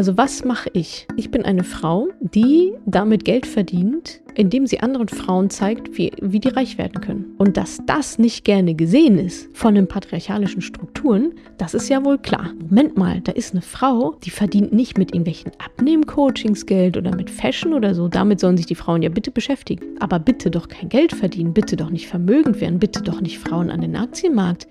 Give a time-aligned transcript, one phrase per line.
[0.00, 1.06] Also was mache ich?
[1.16, 6.40] Ich bin eine Frau, die damit Geld verdient, indem sie anderen Frauen zeigt, wie, wie
[6.40, 7.34] die reich werden können.
[7.36, 12.16] Und dass das nicht gerne gesehen ist von den patriarchalischen Strukturen, das ist ja wohl
[12.16, 12.54] klar.
[12.70, 17.28] Moment mal, da ist eine Frau, die verdient nicht mit irgendwelchen Abnehmen-Coachings Geld oder mit
[17.28, 18.08] Fashion oder so.
[18.08, 19.84] Damit sollen sich die Frauen ja bitte beschäftigen.
[19.98, 23.70] Aber bitte doch kein Geld verdienen, bitte doch nicht vermögend werden, bitte doch nicht Frauen
[23.70, 24.66] an den Aktienmarkt.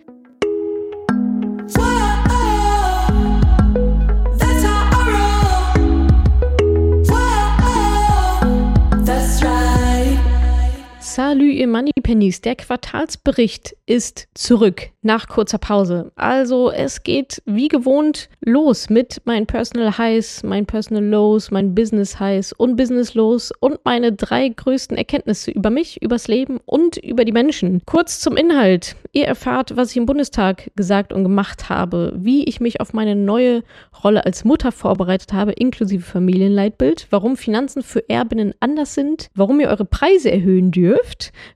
[11.20, 12.40] Salü, ihr Moneypennies.
[12.40, 16.12] Der Quartalsbericht ist zurück nach kurzer Pause.
[16.16, 22.20] Also es geht wie gewohnt los mit meinen Personal Highs, meinen Personal Lows, meinen Business
[22.20, 27.26] Highs und Business Lows und meine drei größten Erkenntnisse über mich, übers Leben und über
[27.26, 27.82] die Menschen.
[27.86, 28.96] Kurz zum Inhalt.
[29.12, 33.16] Ihr erfahrt, was ich im Bundestag gesagt und gemacht habe, wie ich mich auf meine
[33.16, 33.64] neue
[34.04, 39.70] Rolle als Mutter vorbereitet habe, inklusive Familienleitbild, warum Finanzen für Erbinnen anders sind, warum ihr
[39.70, 41.09] eure Preise erhöhen dürft,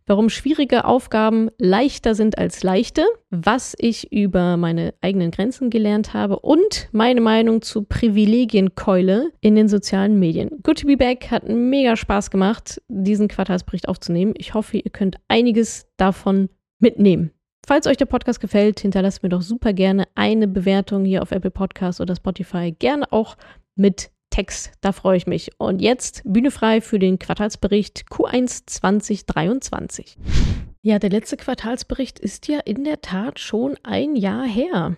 [0.05, 6.39] warum schwierige Aufgaben leichter sind als leichte, was ich über meine eigenen Grenzen gelernt habe
[6.39, 10.49] und meine Meinung zu Privilegienkeule in den sozialen Medien.
[10.63, 14.33] Good to be back, hat mega Spaß gemacht, diesen Quartalsbericht aufzunehmen.
[14.37, 17.31] Ich hoffe, ihr könnt einiges davon mitnehmen.
[17.65, 21.51] Falls euch der Podcast gefällt, hinterlasst mir doch super gerne eine Bewertung hier auf Apple
[21.51, 22.73] Podcasts oder Spotify.
[22.77, 23.37] Gerne auch
[23.75, 25.51] mit Text, da freue ich mich.
[25.59, 30.17] Und jetzt Bühne frei für den Quartalsbericht Q1 2023.
[30.81, 34.97] Ja, der letzte Quartalsbericht ist ja in der Tat schon ein Jahr her.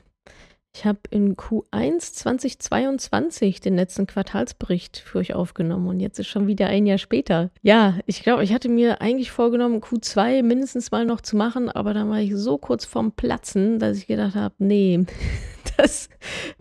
[0.77, 6.47] Ich habe in Q1 2022 den letzten Quartalsbericht für euch aufgenommen und jetzt ist schon
[6.47, 7.49] wieder ein Jahr später.
[7.61, 11.93] Ja, ich glaube, ich hatte mir eigentlich vorgenommen, Q2 mindestens mal noch zu machen, aber
[11.93, 15.05] dann war ich so kurz vorm Platzen, dass ich gedacht habe, nee,
[15.77, 16.09] das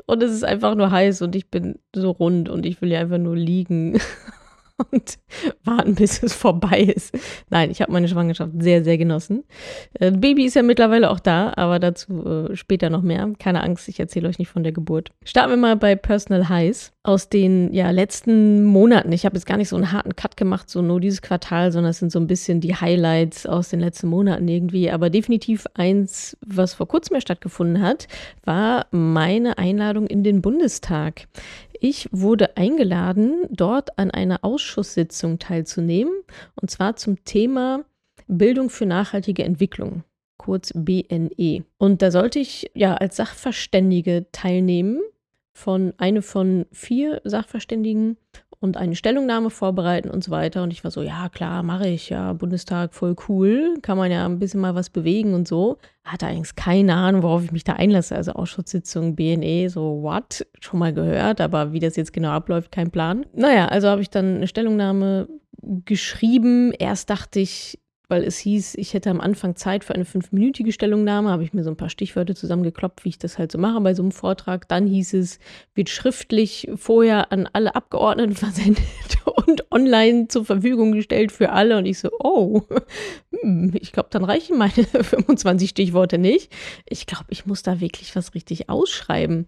[0.07, 3.01] und es ist einfach nur heiß und ich bin so rund und ich will ja
[3.01, 3.99] einfach nur liegen
[4.91, 5.19] und
[5.63, 7.15] warten, bis es vorbei ist.
[7.51, 9.45] Nein, ich habe meine Schwangerschaft sehr, sehr genossen.
[9.95, 13.31] Äh, Baby ist ja mittlerweile auch da, aber dazu äh, später noch mehr.
[13.39, 15.13] Keine Angst, ich erzähle euch nicht von der Geburt.
[15.25, 19.13] Starten wir mal bei Personal Highs aus den ja, letzten Monaten.
[19.13, 21.91] Ich habe jetzt gar nicht so einen harten Cut gemacht, so nur dieses Quartal, sondern
[21.91, 24.91] es sind so ein bisschen die Highlights aus den letzten Monaten irgendwie.
[24.91, 28.09] Aber definitiv eins, was vor kurzem mehr stattgefunden hat,
[28.45, 31.27] war meine Einladung in den Bundestag.
[31.87, 36.15] Ich wurde eingeladen, dort an einer Ausschusssitzung teilzunehmen,
[36.55, 37.85] und zwar zum Thema
[38.27, 40.03] Bildung für nachhaltige Entwicklung,
[40.39, 41.65] kurz BNE.
[41.77, 45.03] Und da sollte ich ja als Sachverständige teilnehmen,
[45.53, 48.17] von eine von vier Sachverständigen
[48.65, 50.63] und eine Stellungnahme vorbereiten und so weiter.
[50.63, 54.25] Und ich war so, ja, klar, mache ich, ja, Bundestag voll cool, kann man ja
[54.25, 55.77] ein bisschen mal was bewegen und so.
[56.03, 58.17] Hatte eigentlich keine Ahnung, worauf ich mich da einlasse.
[58.17, 60.47] Also Ausschusssitzung, BNE, so, what?
[60.61, 63.27] Schon mal gehört, aber wie das jetzt genau abläuft, kein Plan.
[63.35, 65.29] Naja, also habe ich dann eine Stellungnahme
[65.85, 66.73] geschrieben.
[66.73, 71.31] Erst dachte ich, weil es hieß, ich hätte am Anfang Zeit für eine fünfminütige Stellungnahme,
[71.31, 73.95] habe ich mir so ein paar Stichwörter zusammengekloppt, wie ich das halt so mache bei
[73.95, 74.69] so einem Vortrag.
[74.69, 75.39] Dann hieß es,
[75.75, 78.85] wird schriftlich vorher an alle Abgeordneten versendet
[79.47, 81.79] und online zur Verfügung gestellt für alle.
[81.79, 82.63] Und ich so, oh,
[83.41, 84.73] hm, ich glaube, dann reichen meine
[85.03, 86.53] 25 Stichworte nicht.
[86.87, 89.47] Ich glaube, ich muss da wirklich was richtig ausschreiben.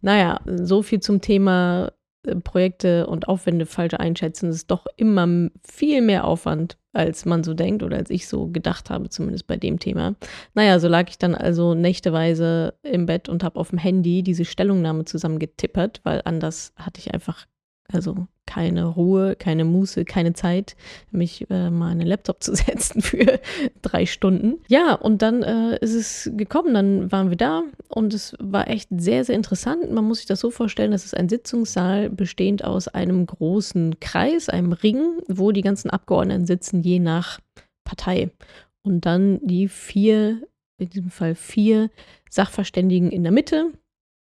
[0.00, 1.92] Naja, so viel zum Thema
[2.26, 4.48] äh, Projekte und Aufwände falsch einschätzen.
[4.48, 8.90] Ist doch immer viel mehr Aufwand als man so denkt oder als ich so gedacht
[8.90, 10.14] habe, zumindest bei dem Thema.
[10.54, 14.44] Naja, so lag ich dann also nächteweise im Bett und habe auf dem Handy diese
[14.44, 17.46] Stellungnahme zusammengetippert, weil anders hatte ich einfach
[17.92, 20.76] also keine Ruhe, keine Muße, keine Zeit,
[21.10, 23.40] mich äh, mal in den Laptop zu setzen für
[23.82, 24.60] drei Stunden.
[24.68, 28.88] Ja, und dann äh, ist es gekommen, dann waren wir da und es war echt
[28.96, 29.90] sehr, sehr interessant.
[29.90, 34.48] Man muss sich das so vorstellen, das ist ein Sitzungssaal bestehend aus einem großen Kreis,
[34.48, 37.40] einem Ring, wo die ganzen Abgeordneten sitzen, je nach
[37.84, 38.30] Partei.
[38.82, 40.42] Und dann die vier,
[40.78, 41.90] in diesem Fall vier
[42.30, 43.72] Sachverständigen in der Mitte.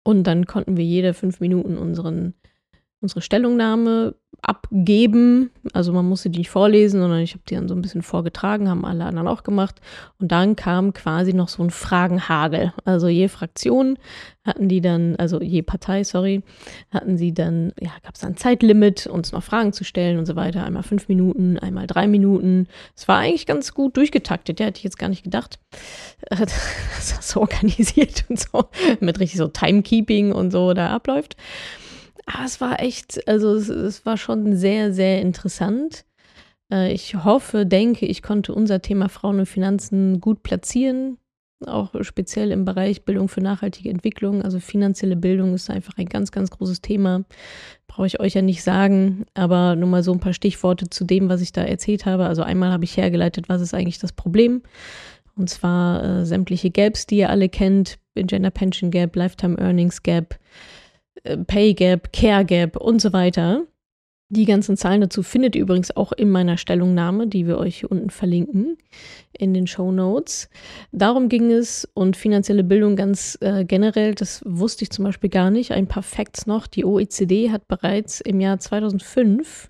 [0.03, 2.35] Und dann konnten wir jede fünf Minuten unseren
[3.05, 5.51] unsere Stellungnahme abgeben.
[5.73, 8.69] Also man musste die nicht vorlesen, sondern ich habe die dann so ein bisschen vorgetragen,
[8.69, 9.81] haben alle anderen auch gemacht.
[10.19, 12.73] Und dann kam quasi noch so ein Fragenhagel.
[12.83, 13.97] Also je Fraktion
[14.43, 16.43] hatten die dann, also je Partei, sorry,
[16.91, 20.35] hatten sie dann, ja, gab es ein Zeitlimit, uns noch Fragen zu stellen und so
[20.35, 20.63] weiter.
[20.63, 22.67] Einmal fünf Minuten, einmal drei Minuten.
[22.95, 25.59] Es war eigentlich ganz gut durchgetaktet, ja, hätte ich jetzt gar nicht gedacht.
[26.29, 26.39] dass
[27.15, 28.65] das so organisiert und so,
[28.99, 31.35] mit richtig so Timekeeping und so da abläuft.
[32.25, 36.05] Aber ah, es war echt, also es, es war schon sehr, sehr interessant.
[36.71, 41.17] Äh, ich hoffe, denke, ich konnte unser Thema Frauen und Finanzen gut platzieren.
[41.67, 44.41] auch speziell im Bereich Bildung für nachhaltige Entwicklung.
[44.41, 47.25] Also finanzielle Bildung ist einfach ein ganz, ganz großes Thema.
[47.87, 51.29] Brauche ich euch ja nicht sagen, aber nur mal so ein paar Stichworte zu dem,
[51.29, 52.25] was ich da erzählt habe.
[52.25, 54.63] Also einmal habe ich hergeleitet, was ist eigentlich das Problem?
[55.37, 60.39] Und zwar äh, sämtliche Gaps, die ihr alle kennt, Gender Pension Gap, Lifetime Earnings Gap,
[61.47, 63.65] Pay Gap, Care Gap und so weiter.
[64.29, 68.09] Die ganzen Zahlen dazu findet ihr übrigens auch in meiner Stellungnahme, die wir euch unten
[68.09, 68.77] verlinken
[69.33, 70.49] in den Show Notes.
[70.91, 75.51] Darum ging es und finanzielle Bildung ganz äh, generell, das wusste ich zum Beispiel gar
[75.51, 75.71] nicht.
[75.73, 76.65] Ein paar Facts noch.
[76.65, 79.69] Die OECD hat bereits im Jahr 2005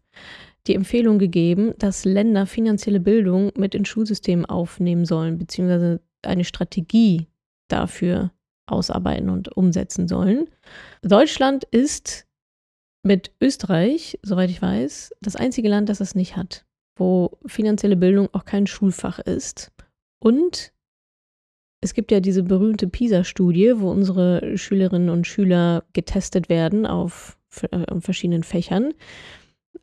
[0.68, 7.28] die Empfehlung gegeben, dass Länder finanzielle Bildung mit ins Schulsystem aufnehmen sollen, beziehungsweise eine Strategie
[7.68, 8.32] dafür
[8.68, 10.48] ausarbeiten und umsetzen sollen.
[11.02, 12.26] Deutschland ist
[13.04, 16.66] mit Österreich, soweit ich weiß, das einzige Land, das es nicht hat,
[16.98, 19.72] wo finanzielle Bildung auch kein Schulfach ist.
[20.20, 20.74] Und
[21.82, 28.00] es gibt ja diese berühmte PISA-Studie, wo unsere Schülerinnen und Schüler getestet werden auf äh,
[28.00, 28.94] verschiedenen Fächern.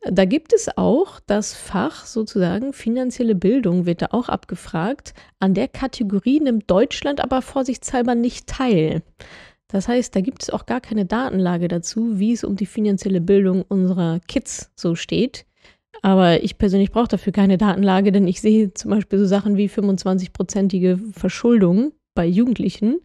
[0.01, 5.13] Da gibt es auch das Fach sozusagen finanzielle Bildung, wird da auch abgefragt.
[5.39, 9.01] An der Kategorie nimmt Deutschland aber vorsichtshalber nicht teil.
[9.67, 13.21] Das heißt, da gibt es auch gar keine Datenlage dazu, wie es um die finanzielle
[13.21, 15.45] Bildung unserer Kids so steht.
[16.01, 19.69] Aber ich persönlich brauche dafür keine Datenlage, denn ich sehe zum Beispiel so Sachen wie
[19.69, 22.99] 25-prozentige Verschuldung bei Jugendlichen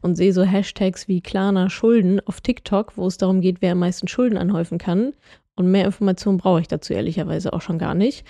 [0.00, 3.80] und sehe so Hashtags wie Klarna Schulden auf TikTok, wo es darum geht, wer am
[3.80, 5.12] meisten Schulden anhäufen kann.
[5.56, 8.26] Und mehr Informationen brauche ich dazu ehrlicherweise auch schon gar nicht.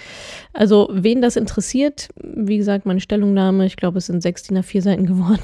[0.53, 4.81] Also, wen das interessiert, wie gesagt, meine Stellungnahme, ich glaube, es sind sechs DIN A4
[4.81, 5.43] Seiten geworden.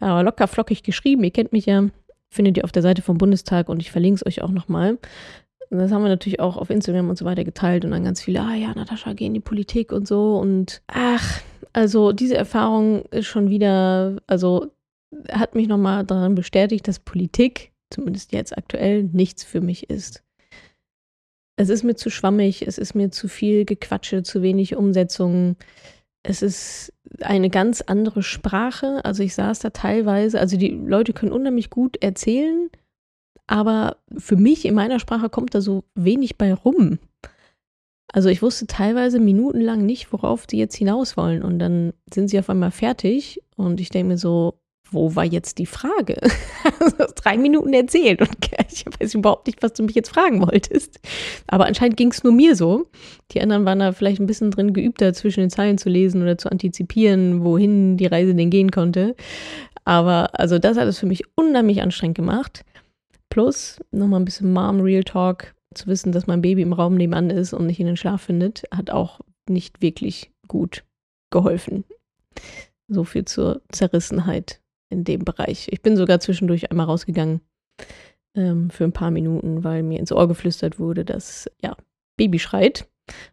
[0.00, 1.84] Aber locker flockig geschrieben, ihr kennt mich ja,
[2.30, 4.98] findet ihr auf der Seite vom Bundestag und ich verlinke es euch auch nochmal.
[5.70, 8.42] Das haben wir natürlich auch auf Instagram und so weiter geteilt und dann ganz viele,
[8.42, 10.36] ah ja, Natascha, geh in die Politik und so.
[10.36, 11.40] Und ach,
[11.72, 14.66] also diese Erfahrung ist schon wieder, also
[15.30, 20.22] hat mich nochmal daran bestätigt, dass Politik, zumindest jetzt aktuell, nichts für mich ist
[21.62, 25.56] es ist mir zu schwammig, es ist mir zu viel Gequatsche, zu wenig Umsetzung.
[26.24, 29.04] Es ist eine ganz andere Sprache.
[29.04, 32.68] Also ich saß da teilweise, also die Leute können unheimlich gut erzählen,
[33.46, 36.98] aber für mich in meiner Sprache kommt da so wenig bei rum.
[38.12, 41.42] Also ich wusste teilweise minutenlang nicht, worauf sie jetzt hinaus wollen.
[41.42, 44.58] Und dann sind sie auf einmal fertig und ich denke mir so,
[44.92, 46.18] wo war jetzt die Frage?
[46.80, 48.36] du hast drei Minuten erzählt und
[48.72, 51.00] ich weiß überhaupt nicht, was du mich jetzt fragen wolltest.
[51.46, 52.86] Aber anscheinend ging es nur mir so.
[53.32, 56.38] Die anderen waren da vielleicht ein bisschen drin geübter, zwischen den Zeilen zu lesen oder
[56.38, 59.14] zu antizipieren, wohin die Reise denn gehen konnte.
[59.84, 62.64] Aber also das hat es für mich unheimlich anstrengend gemacht.
[63.30, 65.54] Plus nochmal ein bisschen Mom Real Talk.
[65.74, 68.64] Zu wissen, dass mein Baby im Raum nebenan ist und nicht in den Schlaf findet,
[68.70, 70.84] hat auch nicht wirklich gut
[71.30, 71.84] geholfen.
[72.88, 74.61] So viel zur Zerrissenheit
[74.92, 75.68] in dem Bereich.
[75.70, 77.40] Ich bin sogar zwischendurch einmal rausgegangen
[78.36, 81.76] ähm, für ein paar Minuten, weil mir ins Ohr geflüstert wurde, dass ja,
[82.16, 82.88] Baby schreit,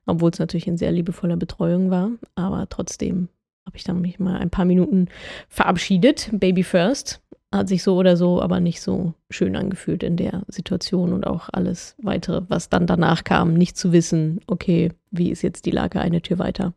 [0.05, 2.11] obwohl es natürlich in sehr liebevoller Betreuung war.
[2.35, 3.29] Aber trotzdem
[3.65, 5.09] habe ich dann mich mal ein paar Minuten
[5.47, 6.29] verabschiedet.
[6.31, 7.21] Baby first.
[7.51, 11.49] Hat sich so oder so aber nicht so schön angefühlt in der Situation und auch
[11.51, 15.99] alles weitere, was dann danach kam, nicht zu wissen, okay, wie ist jetzt die Lage
[15.99, 16.75] eine Tür weiter.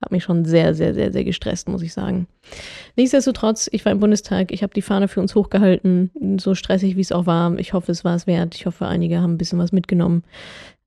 [0.00, 2.26] Hat mich schon sehr, sehr, sehr, sehr gestresst, muss ich sagen.
[2.96, 6.10] Nichtsdestotrotz, ich war im Bundestag, ich habe die Fahne für uns hochgehalten,
[6.40, 7.58] so stressig wie es auch war.
[7.58, 8.54] Ich hoffe, es war es wert.
[8.54, 10.24] Ich hoffe, einige haben ein bisschen was mitgenommen.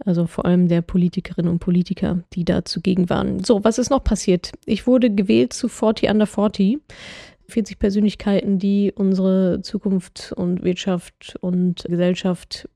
[0.03, 3.43] Also vor allem der Politikerinnen und Politiker, die da zugegen waren.
[3.43, 4.51] So, was ist noch passiert?
[4.65, 6.79] Ich wurde gewählt zu 40 Under 40.
[7.47, 12.67] 40 Persönlichkeiten, die unsere Zukunft und Wirtschaft und Gesellschaft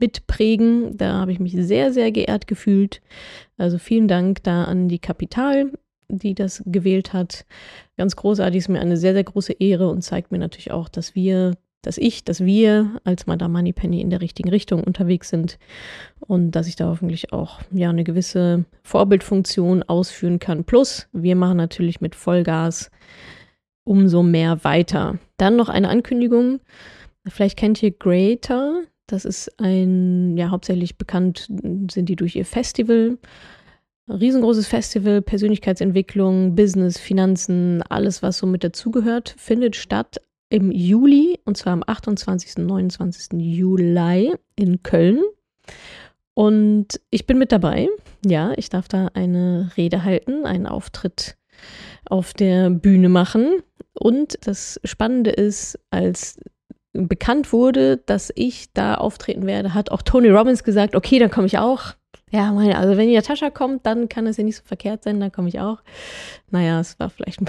[0.00, 0.96] mitprägen.
[0.96, 3.00] Da habe ich mich sehr, sehr geehrt gefühlt.
[3.56, 5.72] Also vielen Dank da an die Kapital,
[6.08, 7.44] die das gewählt hat.
[7.96, 11.14] Ganz großartig ist mir eine sehr, sehr große Ehre und zeigt mir natürlich auch, dass
[11.14, 15.58] wir, dass ich, dass wir als Madame Moneypenny in der richtigen Richtung unterwegs sind
[16.20, 20.64] und dass ich da hoffentlich auch ja eine gewisse Vorbildfunktion ausführen kann.
[20.64, 22.90] Plus, wir machen natürlich mit Vollgas
[23.84, 25.18] umso mehr weiter.
[25.36, 26.60] Dann noch eine Ankündigung.
[27.26, 31.48] Vielleicht kennt ihr Greater, das ist ein, ja, hauptsächlich bekannt
[31.90, 33.18] sind die durch ihr Festival.
[34.08, 41.56] riesengroßes Festival, Persönlichkeitsentwicklung, Business, Finanzen, alles, was so mit dazugehört, findet statt im Juli und
[41.56, 42.56] zwar am 28.
[42.58, 43.40] und 29.
[43.40, 45.22] Juli in Köln.
[46.34, 47.88] Und ich bin mit dabei.
[48.24, 51.36] Ja, ich darf da eine Rede halten, einen Auftritt
[52.06, 53.62] auf der Bühne machen.
[53.92, 56.38] Und das Spannende ist, als
[56.92, 61.46] bekannt wurde, dass ich da auftreten werde, hat auch Tony Robbins gesagt, okay, dann komme
[61.46, 61.94] ich auch.
[62.30, 65.32] Ja, meine, also wenn Natascha kommt, dann kann es ja nicht so verkehrt sein, dann
[65.32, 65.78] komme ich auch.
[66.50, 67.40] Naja, es war vielleicht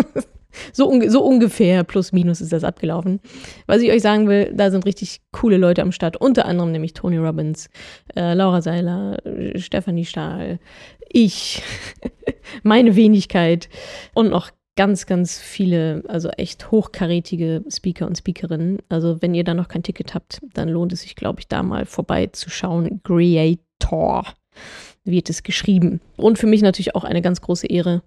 [0.72, 3.20] so, un so ungefähr plus minus ist das abgelaufen.
[3.66, 6.16] Was ich euch sagen will, da sind richtig coole Leute am Start.
[6.16, 7.68] Unter anderem nämlich Tony Robbins,
[8.16, 9.18] äh, Laura Seiler,
[9.56, 10.58] Stefanie Stahl,
[11.08, 11.62] ich,
[12.62, 13.68] meine Wenigkeit
[14.14, 18.78] und noch ganz, ganz viele, also echt hochkarätige Speaker und Speakerinnen.
[18.88, 21.62] Also wenn ihr da noch kein Ticket habt, dann lohnt es sich, glaube ich, da
[21.62, 23.02] mal vorbeizuschauen.
[23.04, 24.24] Creator
[25.04, 26.00] wird es geschrieben.
[26.16, 28.02] Und für mich natürlich auch eine ganz große Ehre,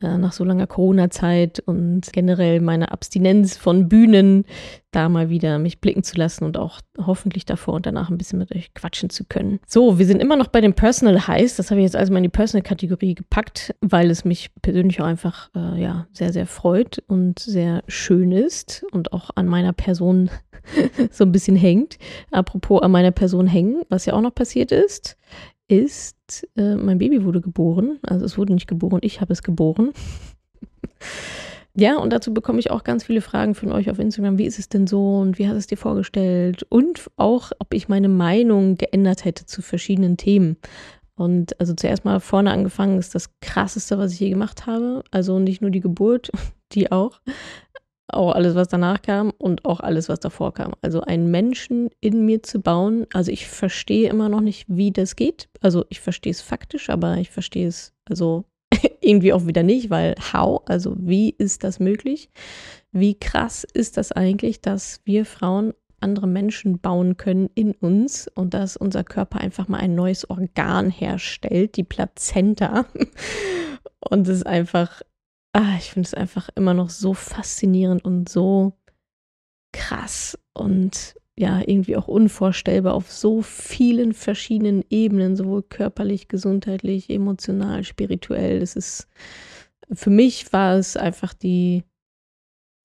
[0.00, 4.44] äh, nach so langer Corona-Zeit und generell meiner Abstinenz von Bühnen,
[4.90, 8.38] da mal wieder mich blicken zu lassen und auch hoffentlich davor und danach ein bisschen
[8.38, 9.58] mit euch quatschen zu können.
[9.66, 11.56] So, wir sind immer noch bei den Personal Highs.
[11.56, 15.06] Das habe ich jetzt also mal in die Personal-Kategorie gepackt, weil es mich persönlich auch
[15.06, 20.30] einfach äh, ja, sehr, sehr freut und sehr schön ist und auch an meiner Person
[21.10, 21.98] so ein bisschen hängt.
[22.30, 25.16] Apropos an meiner Person hängen, was ja auch noch passiert ist
[25.68, 27.98] ist, äh, mein Baby wurde geboren.
[28.02, 29.92] Also es wurde nicht geboren, ich habe es geboren.
[31.74, 34.38] ja, und dazu bekomme ich auch ganz viele Fragen von euch auf Instagram.
[34.38, 36.64] Wie ist es denn so und wie hast du es dir vorgestellt?
[36.68, 40.56] Und auch, ob ich meine Meinung geändert hätte zu verschiedenen Themen.
[41.16, 45.02] Und also zuerst mal vorne angefangen ist das krasseste, was ich je gemacht habe.
[45.10, 46.30] Also nicht nur die Geburt,
[46.72, 47.20] die auch,
[48.08, 50.72] auch alles, was danach kam und auch alles, was davor kam.
[50.82, 53.06] Also einen Menschen in mir zu bauen.
[53.12, 55.48] Also ich verstehe immer noch nicht, wie das geht.
[55.60, 58.44] Also ich verstehe es faktisch, aber ich verstehe es also
[59.00, 60.62] irgendwie auch wieder nicht, weil how?
[60.66, 62.30] Also wie ist das möglich?
[62.92, 68.54] Wie krass ist das eigentlich, dass wir Frauen andere Menschen bauen können in uns und
[68.54, 72.86] dass unser Körper einfach mal ein neues Organ herstellt, die Plazenta.
[74.08, 75.02] Und es einfach
[75.56, 78.74] ah, ich finde es einfach immer noch so faszinierend und so
[79.72, 87.84] krass und ja, irgendwie auch unvorstellbar auf so vielen verschiedenen Ebenen, sowohl körperlich, gesundheitlich, emotional,
[87.84, 88.60] spirituell.
[88.60, 89.06] Das ist,
[89.92, 91.84] für mich war es einfach die,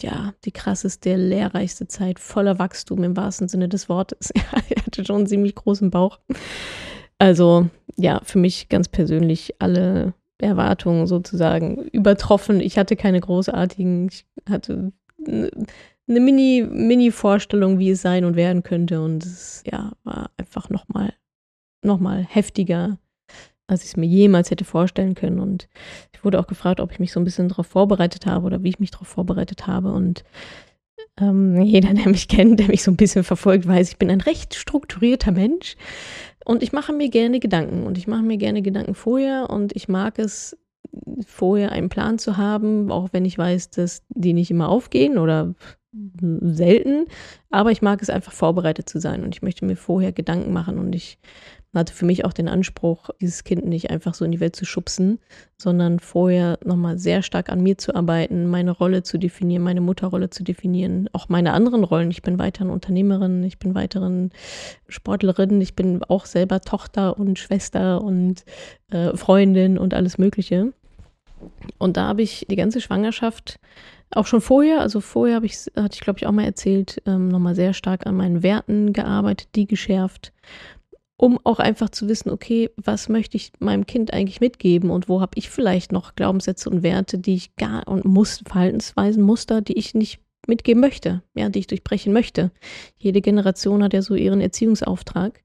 [0.01, 4.31] ja, die krasseste, lehrreichste Zeit, voller Wachstum im wahrsten Sinne des Wortes.
[4.35, 6.19] Ja, ich hatte schon einen ziemlich großen Bauch.
[7.19, 12.59] Also, ja, für mich ganz persönlich alle Erwartungen sozusagen übertroffen.
[12.59, 14.91] Ich hatte keine großartigen, ich hatte
[15.27, 19.01] eine Mini, Mini-Vorstellung, wie es sein und werden könnte.
[19.01, 21.13] Und es ja, war einfach nochmal
[21.83, 22.97] noch mal heftiger,
[23.67, 25.39] als ich es mir jemals hätte vorstellen können.
[25.39, 25.67] Und
[26.13, 28.69] ich wurde auch gefragt, ob ich mich so ein bisschen darauf vorbereitet habe oder wie
[28.69, 29.91] ich mich darauf vorbereitet habe.
[29.91, 30.23] Und
[31.19, 34.21] ähm, jeder, der mich kennt, der mich so ein bisschen verfolgt, weiß, ich bin ein
[34.21, 35.75] recht strukturierter Mensch.
[36.45, 39.87] Und ich mache mir gerne Gedanken und ich mache mir gerne Gedanken vorher und ich
[39.87, 40.57] mag es,
[41.25, 45.53] vorher einen Plan zu haben, auch wenn ich weiß, dass die nicht immer aufgehen oder
[45.93, 47.05] selten.
[47.49, 50.77] Aber ich mag es einfach vorbereitet zu sein und ich möchte mir vorher Gedanken machen
[50.77, 51.17] und ich
[51.73, 54.65] hatte für mich auch den Anspruch, dieses Kind nicht einfach so in die Welt zu
[54.65, 55.19] schubsen,
[55.57, 60.29] sondern vorher nochmal sehr stark an mir zu arbeiten, meine Rolle zu definieren, meine Mutterrolle
[60.29, 62.11] zu definieren, auch meine anderen Rollen.
[62.11, 64.31] Ich bin weiterhin Unternehmerin, ich bin weiterhin
[64.89, 68.43] Sportlerin, ich bin auch selber Tochter und Schwester und
[68.89, 70.73] äh, Freundin und alles Mögliche.
[71.77, 73.59] Und da habe ich die ganze Schwangerschaft
[74.15, 77.29] auch schon vorher, also vorher habe ich, hatte ich glaube ich auch mal erzählt, ähm,
[77.29, 80.33] nochmal sehr stark an meinen Werten gearbeitet, die geschärft
[81.21, 85.21] um auch einfach zu wissen, okay, was möchte ich meinem Kind eigentlich mitgeben und wo
[85.21, 89.77] habe ich vielleicht noch Glaubenssätze und Werte, die ich gar und muss, Verhaltensweisen, Muster, die
[89.77, 92.49] ich nicht mitgeben möchte, ja, die ich durchbrechen möchte.
[92.97, 95.43] Jede Generation hat ja so ihren Erziehungsauftrag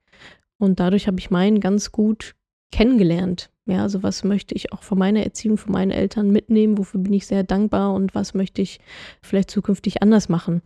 [0.56, 2.34] und dadurch habe ich meinen ganz gut
[2.72, 3.50] kennengelernt.
[3.66, 7.12] Ja, also was möchte ich auch von meiner Erziehung, von meinen Eltern mitnehmen, wofür bin
[7.12, 8.80] ich sehr dankbar und was möchte ich
[9.22, 10.62] vielleicht zukünftig anders machen.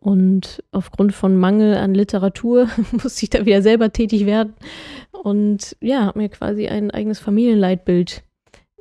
[0.00, 4.54] Und aufgrund von Mangel an Literatur musste ich da wieder selber tätig werden.
[5.22, 8.22] Und ja, habe mir quasi ein eigenes Familienleitbild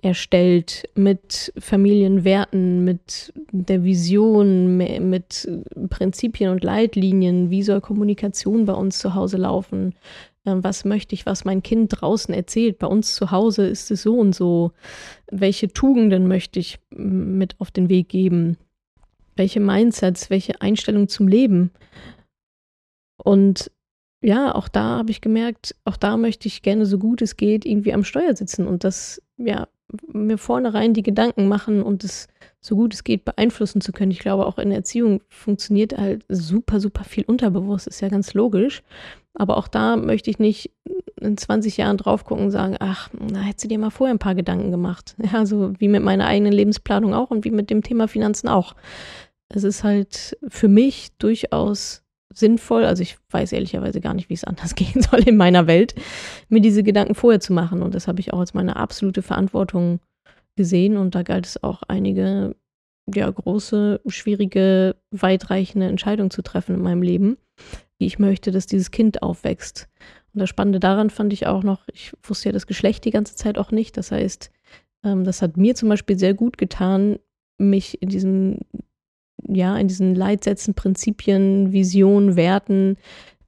[0.02, 5.50] erstellt mit Familienwerten, mit der Vision, mit
[5.90, 7.50] Prinzipien und Leitlinien.
[7.50, 9.96] Wie soll Kommunikation bei uns zu Hause laufen?
[10.46, 12.80] Ähm, was möchte ich, was mein Kind draußen erzählt?
[12.80, 14.72] Bei uns zu Hause ist es so und so.
[15.32, 18.58] Welche Tugenden möchte ich mit auf den Weg geben?
[19.36, 21.72] welche Mindsets, welche Einstellung zum Leben.
[23.18, 23.72] Und
[24.22, 27.66] ja, auch da habe ich gemerkt, auch da möchte ich gerne so gut es geht
[27.66, 29.68] irgendwie am Steuer sitzen und das, ja,
[30.08, 32.28] mir vornherein die Gedanken machen und es
[32.60, 34.12] so gut es geht beeinflussen zu können.
[34.12, 38.34] Ich glaube, auch in der Erziehung funktioniert halt super, super viel unterbewusst, ist ja ganz
[38.34, 38.84] logisch.
[39.34, 40.72] Aber auch da möchte ich nicht
[41.20, 44.20] in 20 Jahren drauf gucken und sagen, ach, na, hättest du dir mal vorher ein
[44.20, 45.16] paar Gedanken gemacht.
[45.34, 48.76] Ja, so wie mit meiner eigenen Lebensplanung auch und wie mit dem Thema Finanzen auch
[49.54, 52.03] es ist halt für mich durchaus
[52.34, 55.96] sinnvoll, also ich weiß ehrlicherweise gar nicht, wie es anders gehen soll in meiner Welt,
[56.50, 57.82] mir diese Gedanken vorher zu machen.
[57.82, 60.00] Und das habe ich auch als meine absolute Verantwortung
[60.56, 60.98] gesehen.
[60.98, 62.56] Und da galt es auch einige
[63.14, 67.38] ja, große, schwierige, weitreichende Entscheidung zu treffen in meinem Leben,
[67.98, 69.90] wie ich möchte, dass dieses Kind aufwächst.
[70.34, 73.36] Und das Spannende daran fand ich auch noch, ich wusste ja das Geschlecht die ganze
[73.36, 73.98] Zeit auch nicht.
[73.98, 74.52] Das heißt,
[75.04, 77.20] ähm, das hat mir zum Beispiel sehr gut getan,
[77.58, 78.62] mich in diesen,
[79.48, 82.98] ja, in diesen Leitsätzen, Prinzipien, Visionen, Werten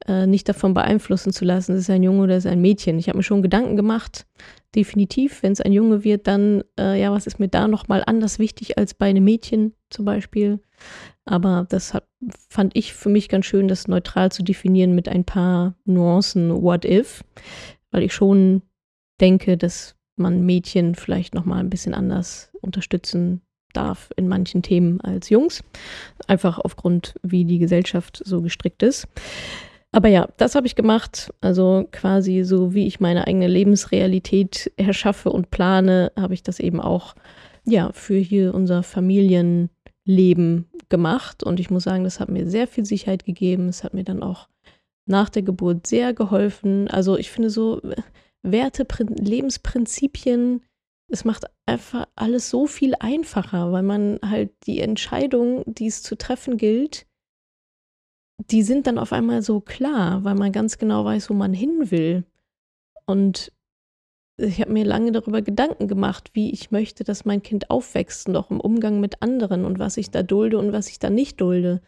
[0.07, 2.99] äh, nicht davon beeinflussen zu lassen, ist es ein Junge oder ist es ein Mädchen.
[2.99, 4.25] Ich habe mir schon Gedanken gemacht,
[4.75, 8.39] definitiv, wenn es ein Junge wird, dann, äh, ja, was ist mir da nochmal anders
[8.39, 10.59] wichtig als bei einem Mädchen zum Beispiel.
[11.25, 12.07] Aber das hat,
[12.49, 16.85] fand ich für mich ganz schön, das neutral zu definieren mit ein paar Nuancen, what
[16.85, 17.23] if,
[17.91, 18.61] weil ich schon
[19.19, 23.41] denke, dass man Mädchen vielleicht nochmal ein bisschen anders unterstützen
[23.75, 25.63] darf in manchen Themen als Jungs.
[26.27, 29.07] Einfach aufgrund, wie die Gesellschaft so gestrickt ist.
[29.91, 31.33] Aber ja, das habe ich gemacht.
[31.39, 36.81] Also quasi so, wie ich meine eigene Lebensrealität erschaffe und plane, habe ich das eben
[36.81, 37.15] auch
[37.65, 41.43] ja für hier unser Familienleben gemacht.
[41.43, 43.69] Und ich muss sagen, das hat mir sehr viel Sicherheit gegeben.
[43.69, 44.49] Es hat mir dann auch
[45.07, 46.87] nach der Geburt sehr geholfen.
[46.89, 47.81] Also ich finde so
[48.43, 48.85] Werte,
[49.19, 50.61] Lebensprinzipien,
[51.07, 56.15] es macht einfach alles so viel einfacher, weil man halt die Entscheidung, die es zu
[56.17, 57.05] treffen gilt,
[58.37, 61.91] die sind dann auf einmal so klar, weil man ganz genau weiß, wo man hin
[61.91, 62.25] will.
[63.05, 63.51] Und
[64.37, 68.51] ich habe mir lange darüber Gedanken gemacht, wie ich möchte, dass mein Kind aufwächst, noch
[68.51, 71.81] im Umgang mit anderen und was ich da dulde und was ich da nicht dulde.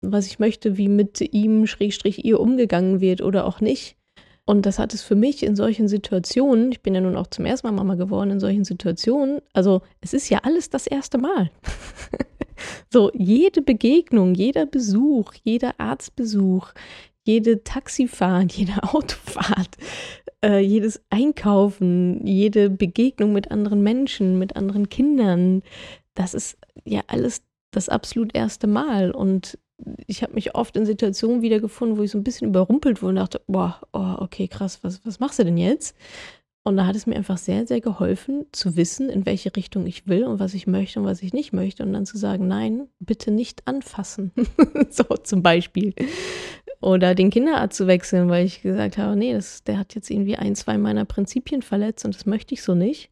[0.00, 3.96] Was ich möchte, wie mit ihm, Schrägstrich, ihr umgegangen wird oder auch nicht.
[4.44, 7.46] Und das hat es für mich in solchen Situationen, ich bin ja nun auch zum
[7.46, 11.50] ersten Mal Mama geworden, in solchen Situationen, also es ist ja alles das erste Mal.
[12.90, 16.72] So, jede Begegnung, jeder Besuch, jeder Arztbesuch,
[17.24, 19.76] jede Taxifahrt, jede Autofahrt,
[20.44, 25.62] äh, jedes Einkaufen, jede Begegnung mit anderen Menschen, mit anderen Kindern,
[26.14, 29.10] das ist ja alles das absolut erste Mal.
[29.10, 29.58] Und
[30.06, 33.16] ich habe mich oft in Situationen wiedergefunden, wo ich so ein bisschen überrumpelt wurde und
[33.16, 35.96] dachte, boah, oh, okay, krass, was, was machst du denn jetzt?
[36.64, 40.06] Und da hat es mir einfach sehr, sehr geholfen, zu wissen, in welche Richtung ich
[40.06, 41.82] will und was ich möchte und was ich nicht möchte.
[41.82, 44.30] Und dann zu sagen, nein, bitte nicht anfassen.
[44.90, 45.92] so zum Beispiel.
[46.80, 50.36] Oder den Kinderarzt zu wechseln, weil ich gesagt habe, nee, das, der hat jetzt irgendwie
[50.36, 53.11] ein, zwei meiner Prinzipien verletzt und das möchte ich so nicht.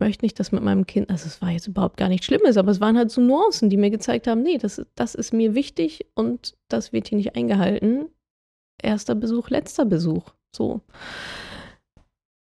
[0.00, 2.70] Möchte nicht, dass mit meinem Kind, also es war jetzt überhaupt gar nichts Schlimmes, aber
[2.70, 6.06] es waren halt so Nuancen, die mir gezeigt haben, nee, das, das ist mir wichtig
[6.14, 8.06] und das wird hier nicht eingehalten.
[8.82, 10.30] Erster Besuch, letzter Besuch.
[10.56, 10.80] So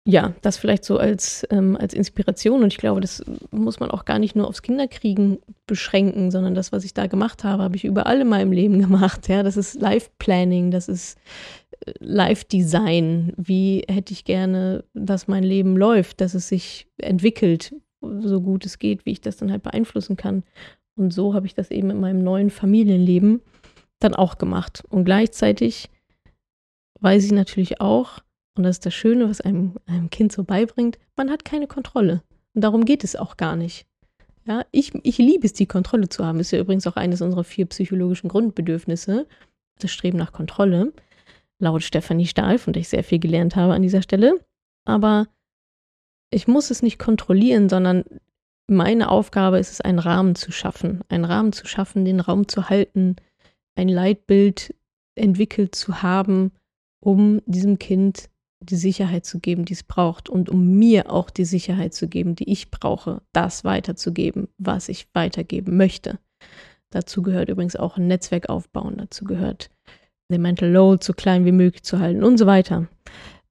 [0.05, 2.63] ja, das vielleicht so als, ähm, als Inspiration.
[2.63, 6.73] Und ich glaube, das muss man auch gar nicht nur aufs Kinderkriegen beschränken, sondern das,
[6.73, 9.29] was ich da gemacht habe, habe ich überall in meinem Leben gemacht.
[9.29, 11.19] Ja, das ist Life-Planning, das ist
[11.99, 13.33] Life-Design.
[13.37, 18.79] Wie hätte ich gerne, dass mein Leben läuft, dass es sich entwickelt, so gut es
[18.79, 20.43] geht, wie ich das dann halt beeinflussen kann.
[20.97, 23.41] Und so habe ich das eben in meinem neuen Familienleben
[24.01, 24.83] dann auch gemacht.
[24.89, 25.89] Und gleichzeitig
[27.01, 28.19] weiß ich natürlich auch,
[28.57, 32.23] und das ist das Schöne, was einem, einem Kind so beibringt, man hat keine Kontrolle.
[32.55, 33.87] Und darum geht es auch gar nicht.
[34.45, 36.41] Ja, ich, ich liebe es, die Kontrolle zu haben.
[36.41, 39.27] Ist ja übrigens auch eines unserer vier psychologischen Grundbedürfnisse,
[39.79, 40.93] das Streben nach Kontrolle,
[41.63, 44.41] laut Stefanie Stahl, von der ich sehr viel gelernt habe an dieser Stelle.
[44.85, 45.29] Aber
[46.31, 48.05] ich muss es nicht kontrollieren, sondern
[48.67, 51.03] meine Aufgabe ist es, einen Rahmen zu schaffen.
[51.09, 53.17] Einen Rahmen zu schaffen, den Raum zu halten,
[53.77, 54.75] ein Leitbild
[55.15, 56.53] entwickelt zu haben,
[57.01, 58.29] um diesem Kind
[58.61, 62.35] die Sicherheit zu geben, die es braucht und um mir auch die Sicherheit zu geben,
[62.37, 66.19] die ich brauche, das weiterzugeben, was ich weitergeben möchte.
[66.91, 69.71] Dazu gehört übrigens auch ein Netzwerk aufbauen, dazu gehört
[70.33, 72.89] den Mental Load so klein wie möglich zu halten und so weiter.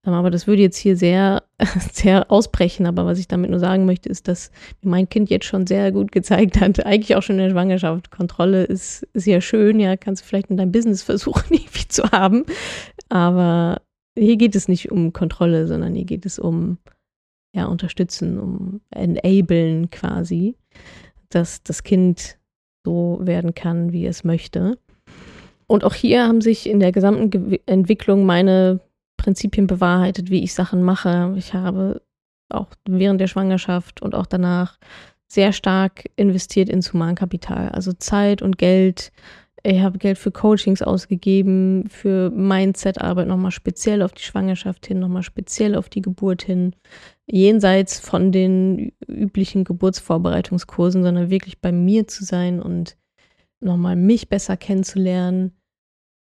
[0.06, 1.44] Ähm, aber das würde jetzt hier sehr,
[1.91, 2.86] sehr ausbrechen.
[2.86, 6.12] Aber was ich damit nur sagen möchte, ist, dass mein Kind jetzt schon sehr gut
[6.12, 8.12] gezeigt hat, eigentlich auch schon in der Schwangerschaft.
[8.12, 12.46] Kontrolle ist, ja schön, ja, kannst du vielleicht in deinem Business versuchen, irgendwie zu haben.
[13.10, 13.82] Aber
[14.17, 16.78] hier geht es nicht um Kontrolle, sondern hier geht es um
[17.54, 20.56] ja, unterstützen, um enablen quasi,
[21.30, 22.38] dass das Kind
[22.86, 24.78] so werden kann, wie es möchte.
[25.72, 28.82] Und auch hier haben sich in der gesamten Ge Entwicklung meine
[29.16, 31.34] Prinzipien bewahrheitet, wie ich Sachen mache.
[31.38, 32.02] Ich habe
[32.50, 34.78] auch während der Schwangerschaft und auch danach
[35.32, 39.14] sehr stark investiert ins Humankapital, also Zeit und Geld,
[39.64, 45.24] ich habe Geld für Coachings ausgegeben, für Mindset-Arbeit nochmal speziell auf die Schwangerschaft hin, nochmal
[45.24, 46.76] speziell auf die Geburt hin,
[47.28, 52.98] jenseits von den üblichen Geburtsvorbereitungskursen, sondern wirklich bei mir zu sein und
[53.62, 55.54] nochmal mich besser kennenzulernen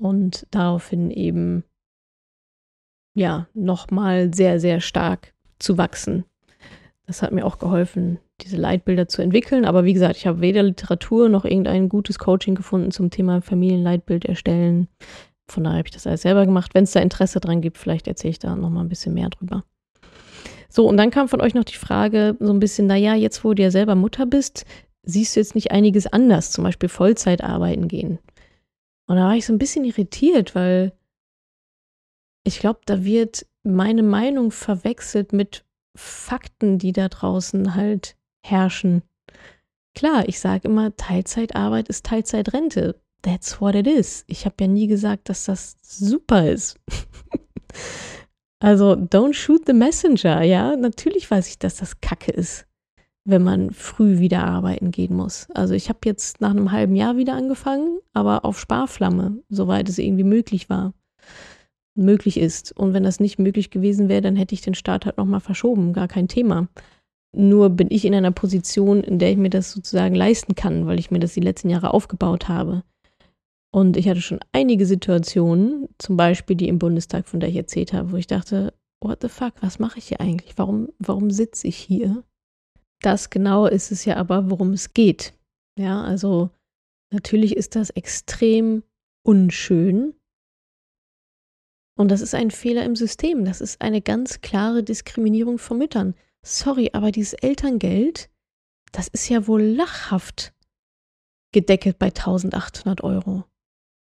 [0.04, 1.64] und daraufhin eben
[3.14, 6.24] ja nochmal sehr, sehr stark zu wachsen.
[7.06, 9.64] Das hat mir auch geholfen, diese Leitbilder zu entwickeln.
[9.64, 14.26] Aber wie gesagt, ich habe weder Literatur noch irgendein gutes Coaching gefunden zum Thema Familienleitbild
[14.26, 14.88] erstellen.
[15.48, 16.74] Von daher habe ich das alles selber gemacht.
[16.74, 19.64] Wenn es da Interesse dran gibt, vielleicht erzähle ich da nochmal ein bisschen mehr drüber.
[20.68, 23.54] So, und dann kam von euch noch die Frage, so ein bisschen, naja, jetzt wo
[23.54, 24.66] du ja selber Mutter bist,
[25.02, 28.18] siehst du jetzt nicht einiges anders, zum Beispiel Vollzeit arbeiten gehen.
[29.06, 30.92] Und da war ich so ein bisschen irritiert, weil
[32.44, 35.64] ich glaube, da wird meine Meinung verwechselt mit
[35.96, 39.02] Fakten, die da draußen halt herrschen.
[39.94, 43.00] Klar, ich sage immer, Teilzeitarbeit ist Teilzeitrente.
[43.22, 44.24] That's what it is.
[44.26, 46.78] Ich habe ja nie gesagt, dass das super ist.
[48.58, 50.76] also, don't shoot the messenger, ja.
[50.76, 52.66] Natürlich weiß ich, dass das Kacke ist,
[53.24, 55.48] wenn man früh wieder arbeiten gehen muss.
[55.54, 59.98] Also, ich habe jetzt nach einem halben Jahr wieder angefangen, aber auf Sparflamme, soweit es
[59.98, 60.92] irgendwie möglich war
[61.94, 62.72] möglich ist.
[62.76, 65.92] Und wenn das nicht möglich gewesen wäre, dann hätte ich den Start halt nochmal verschoben,
[65.92, 66.68] gar kein Thema.
[67.32, 70.98] Nur bin ich in einer Position, in der ich mir das sozusagen leisten kann, weil
[70.98, 72.84] ich mir das die letzten Jahre aufgebaut habe.
[73.72, 77.92] Und ich hatte schon einige Situationen, zum Beispiel die im Bundestag, von der ich erzählt
[77.92, 80.56] habe, wo ich dachte, what the fuck, was mache ich hier eigentlich?
[80.56, 82.22] Warum, warum sitze ich hier?
[83.04, 85.34] Das genau ist es ja aber, worum es geht.
[85.78, 86.50] Ja, also
[87.12, 88.82] natürlich ist das extrem
[89.26, 90.14] unschön,
[91.96, 93.44] und das ist ein Fehler im System.
[93.44, 96.14] Das ist eine ganz klare Diskriminierung von Müttern.
[96.44, 98.30] Sorry, aber dieses Elterngeld,
[98.92, 100.52] das ist ja wohl lachhaft
[101.52, 103.44] gedeckelt bei 1800 Euro.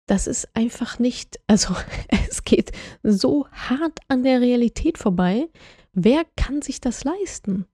[0.05, 1.75] Das ist einfach nicht, also
[2.29, 2.71] es geht
[3.03, 5.47] so hart an der Realität vorbei.
[5.93, 7.65] Wer kann sich das leisten?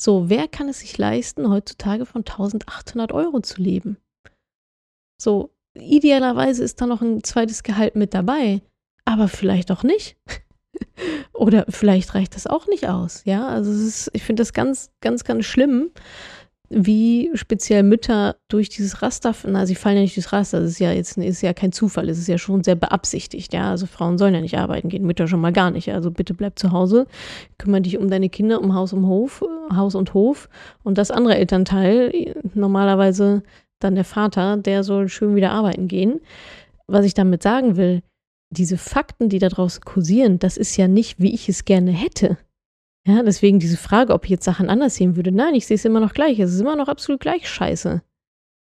[0.00, 3.96] So, wer kann es sich leisten, heutzutage von 1800 Euro zu leben?
[5.20, 8.62] So, idealerweise ist da noch ein zweites Gehalt mit dabei
[9.08, 10.18] aber vielleicht auch nicht.
[11.32, 13.22] Oder vielleicht reicht das auch nicht aus.
[13.24, 15.90] Ja, also ist, ich finde das ganz, ganz, ganz schlimm,
[16.70, 20.80] wie speziell Mütter durch dieses Raster, na, sie fallen ja nicht durchs Raster, das ist
[20.80, 23.70] ja jetzt ist ja kein Zufall, es ist ja schon sehr beabsichtigt, ja.
[23.70, 25.92] Also Frauen sollen ja nicht arbeiten gehen, Mütter schon mal gar nicht.
[25.92, 27.06] Also bitte bleib zu Hause,
[27.56, 29.42] kümmere dich um deine Kinder, um Haus, um Hof,
[29.74, 30.48] Haus und Hof.
[30.82, 33.42] Und das andere Elternteil, normalerweise
[33.80, 36.20] dann der Vater, der soll schön wieder arbeiten gehen.
[36.86, 38.02] Was ich damit sagen will,
[38.50, 42.38] diese Fakten, die da draußen kursieren, das ist ja nicht, wie ich es gerne hätte.
[43.08, 45.32] Ja, deswegen diese Frage, ob ich jetzt Sachen anders sehen würde.
[45.32, 46.38] Nein, ich sehe es immer noch gleich.
[46.38, 48.02] Es ist immer noch absolut gleich scheiße.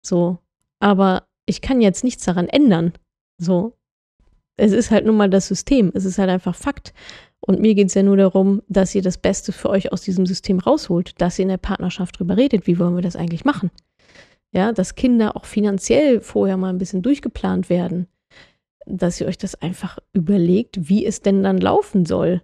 [0.03, 0.39] So.
[0.79, 2.95] Aber ich kann jetzt nichts daran ändern.
[3.37, 3.75] So.
[4.57, 5.93] Es ist halt nun mal das System.
[5.95, 6.95] Es ist halt einfach Fakt.
[7.41, 10.25] Und mir geht es ja nur darum, dass ihr das Beste für euch aus diesem
[10.25, 13.71] System rausholt, dass ihr in der Partnerschaft drüber redet, wie wollen wir das eigentlich machen.
[14.53, 18.09] Ja, dass Kinder auch finanziell vorher mal ein bisschen durchgeplant werden
[18.87, 22.43] dass ihr euch das einfach überlegt, wie es denn dann laufen soll.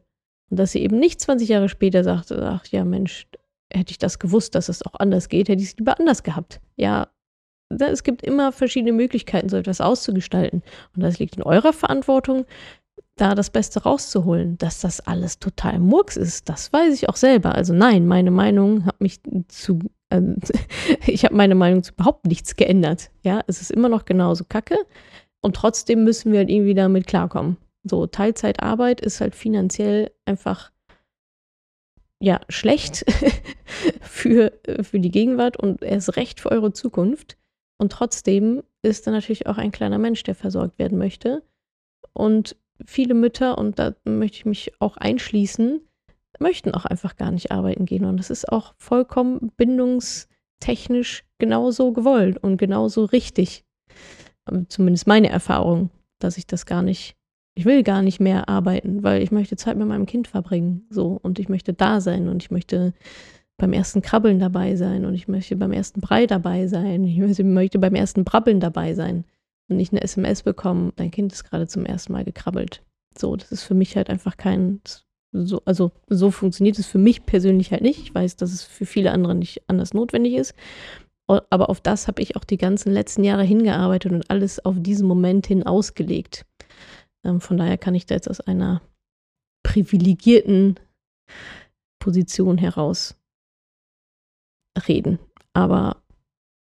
[0.50, 3.26] Und dass ihr eben nicht 20 Jahre später sagt, ach ja, Mensch,
[3.72, 6.61] hätte ich das gewusst, dass es auch anders geht, hätte ich es lieber anders gehabt.
[6.76, 7.09] Ja,
[7.68, 10.62] es gibt immer verschiedene Möglichkeiten, so etwas auszugestalten.
[10.94, 12.46] Und das liegt in eurer Verantwortung,
[13.16, 14.56] da das Beste rauszuholen.
[14.59, 17.54] Dass das alles total Murks ist, das weiß ich auch selber.
[17.54, 19.80] Also nein, meine Meinung hat mich zu,
[20.11, 20.20] äh,
[21.06, 23.11] ich habe meine Meinung zu überhaupt nichts geändert.
[23.22, 24.78] Ja, es ist immer noch genauso kacke.
[25.42, 27.56] Und trotzdem müssen wir halt irgendwie damit klarkommen.
[27.88, 30.72] So, Teilzeitarbeit ist halt finanziell einfach
[32.20, 33.05] ja schlecht
[34.01, 37.37] für, für die Gegenwart und erst recht für eure Zukunft.
[37.79, 41.42] Und trotzdem ist da natürlich auch ein kleiner Mensch, der versorgt werden möchte.
[42.12, 45.81] Und viele Mütter, und da möchte ich mich auch einschließen,
[46.38, 48.05] möchten auch einfach gar nicht arbeiten gehen.
[48.05, 53.64] Und das ist auch vollkommen bindungstechnisch genauso gewollt und genauso richtig
[54.68, 57.15] zumindest meine Erfahrung, dass ich das gar nicht,
[57.57, 61.19] ich will gar nicht mehr arbeiten, weil ich möchte Zeit mit meinem Kind verbringen, so
[61.23, 62.92] und ich möchte da sein und ich möchte
[63.57, 67.79] beim ersten Krabbeln dabei sein und ich möchte beim ersten Brei dabei sein, ich möchte
[67.79, 69.25] beim ersten Brabbeln dabei sein
[69.69, 72.83] und nicht eine SMS bekommen, dein Kind ist gerade zum ersten Mal gekrabbelt.
[73.16, 74.81] So, das ist für mich halt einfach kein,
[75.33, 78.03] so, also so funktioniert es für mich persönlich halt nicht.
[78.03, 80.55] Ich weiß, dass es für viele andere nicht anders notwendig ist.
[81.27, 85.09] Aber auf das habe ich auch die ganzen letzten Jahre hingearbeitet und alles auf diesen
[85.09, 86.45] Moment hin ausgelegt.
[87.26, 88.80] Ähm, von daher kann ich da jetzt aus einer
[89.64, 90.78] privilegierten
[91.98, 93.16] Position heraus
[94.86, 95.18] reden.
[95.52, 96.02] Aber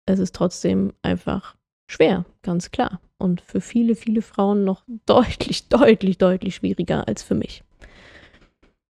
[0.06, 1.56] es ist trotzdem einfach
[1.90, 3.00] schwer, ganz klar.
[3.18, 7.62] Und für viele, viele Frauen noch deutlich, deutlich, deutlich schwieriger als für mich.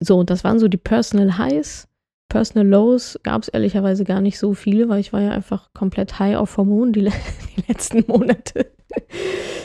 [0.01, 1.89] So, das waren so die Personal Highs.
[2.29, 6.19] Personal Lows gab es ehrlicherweise gar nicht so viele, weil ich war ja einfach komplett
[6.19, 7.03] high auf Hormonen die,
[7.57, 8.76] die letzten Monate.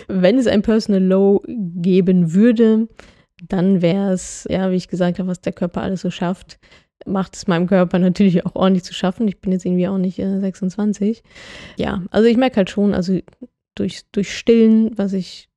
[0.08, 2.88] Wenn es ein Personal Low geben würde,
[3.48, 6.60] dann wäre es, ja, wie ich gesagt habe, was der Körper alles so schafft.
[7.06, 9.28] macht es meinem Körper natürlich auch ordentlich zu schaffen.
[9.28, 11.24] Ich bin jetzt irgendwie auch nicht äh, 26.
[11.78, 13.20] Ja, also ich merke halt schon, also
[13.76, 15.50] durch, durch Stillen, was ich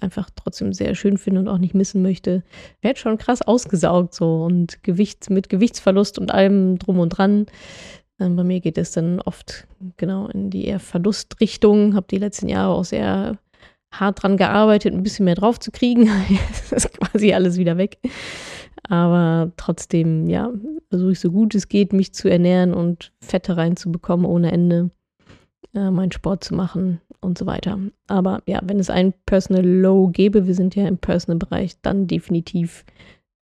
[0.00, 2.42] einfach trotzdem sehr schön finde und auch nicht missen möchte,
[2.80, 7.46] werde schon krass ausgesaugt so und Gewicht mit Gewichtsverlust und allem drum und dran.
[8.22, 11.94] Ähm, bei mir geht es dann oft genau in die eher Verlustrichtung.
[11.94, 13.38] Habe die letzten Jahre auch sehr
[13.90, 16.08] hart dran gearbeitet, ein bisschen mehr drauf zu kriegen.
[16.70, 17.98] Ist quasi alles wieder weg.
[18.88, 20.50] Aber trotzdem, ja,
[20.88, 24.90] versuche ich so gut es geht, mich zu ernähren und Fette reinzubekommen ohne Ende,
[25.74, 27.78] äh, meinen Sport zu machen und so weiter.
[28.08, 32.84] Aber ja, wenn es ein Personal Low gäbe, wir sind ja im Personal-Bereich, dann definitiv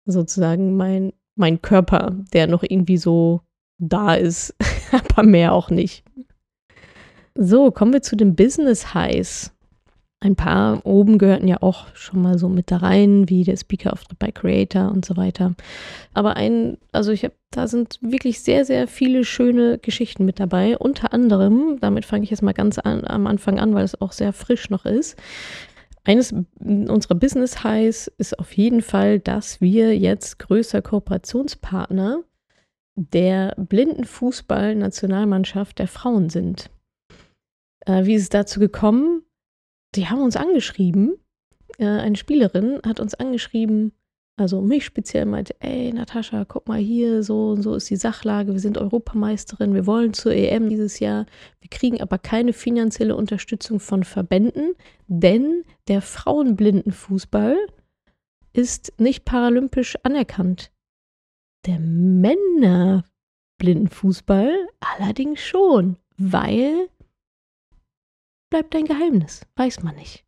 [0.05, 3.41] sozusagen mein, mein Körper, der noch irgendwie so
[3.77, 4.55] da ist,
[4.91, 6.03] aber mehr auch nicht.
[7.35, 9.51] So, kommen wir zu den Business Highs.
[10.21, 13.93] Ein paar oben gehörten ja auch schon mal so mit da rein, wie der Speaker
[14.09, 15.53] the by Creator und so weiter.
[16.13, 20.77] Aber ein, also ich habe, da sind wirklich sehr, sehr viele schöne Geschichten mit dabei.
[20.77, 24.13] Unter anderem, damit fange ich jetzt mal ganz an, am Anfang an, weil es auch
[24.13, 25.17] sehr frisch noch ist.
[26.05, 32.23] Eines unserer Business Highs ist auf jeden Fall, dass wir jetzt größer Kooperationspartner
[32.95, 36.69] der Blindenfußball-Nationalmannschaft der Frauen sind.
[37.85, 39.25] Äh, wie ist es dazu gekommen?
[39.95, 41.17] die haben uns angeschrieben.
[41.77, 43.93] Äh, eine Spielerin hat uns angeschrieben,
[44.37, 48.51] also mich speziell meinte, ey Natascha, guck mal hier, so und so ist die Sachlage,
[48.51, 51.25] wir sind Europameisterin, wir wollen zur EM dieses Jahr,
[51.61, 54.73] wir kriegen aber keine finanzielle Unterstützung von Verbänden,
[55.07, 57.55] denn der Frauenblindenfußball
[58.51, 60.71] ist nicht paralympisch anerkannt.
[61.65, 66.89] Der Männerblindenfußball allerdings schon, weil
[68.51, 69.47] bleibt ein Geheimnis.
[69.55, 70.23] Weiß man nicht.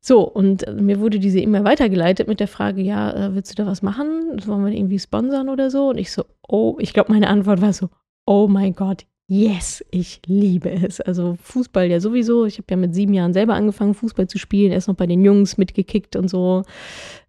[0.00, 3.62] So, und äh, mir wurde diese E-Mail weitergeleitet mit der Frage, ja, äh, willst du
[3.62, 4.38] da was machen?
[4.44, 5.88] Wollen wir irgendwie sponsern oder so?
[5.88, 7.88] Und ich so, oh, ich glaube, meine Antwort war so,
[8.26, 11.00] oh mein Gott, yes, ich liebe es.
[11.00, 12.46] Also Fußball ja sowieso.
[12.46, 14.72] Ich habe ja mit sieben Jahren selber angefangen, Fußball zu spielen.
[14.72, 16.62] Erst noch bei den Jungs mitgekickt und so.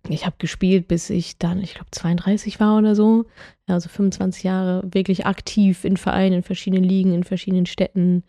[0.10, 3.26] Ich habe gespielt, bis ich dann, ich glaube, 32 war oder so.
[3.68, 8.24] Also 25 Jahre wirklich aktiv in Vereinen, in verschiedenen Ligen, in verschiedenen Städten.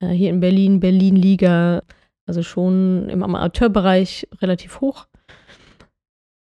[0.00, 1.82] Äh, hier in Berlin, Berlin-Liga,
[2.26, 5.06] also schon im Amateurbereich relativ hoch.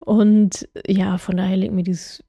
[0.05, 2.23] Und ja, von daher liegt mir dieses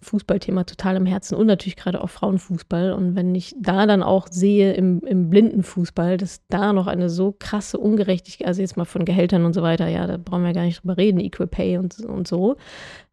[0.00, 2.92] Fußballthema total am Herzen und natürlich gerade auch Frauenfußball.
[2.92, 7.34] Und wenn ich da dann auch sehe im, im Blindenfußball, dass da noch eine so
[7.36, 10.64] krasse Ungerechtigkeit, also jetzt mal von Gehältern und so weiter, ja, da brauchen wir gar
[10.64, 12.56] nicht drüber reden, Equal Pay und, und so.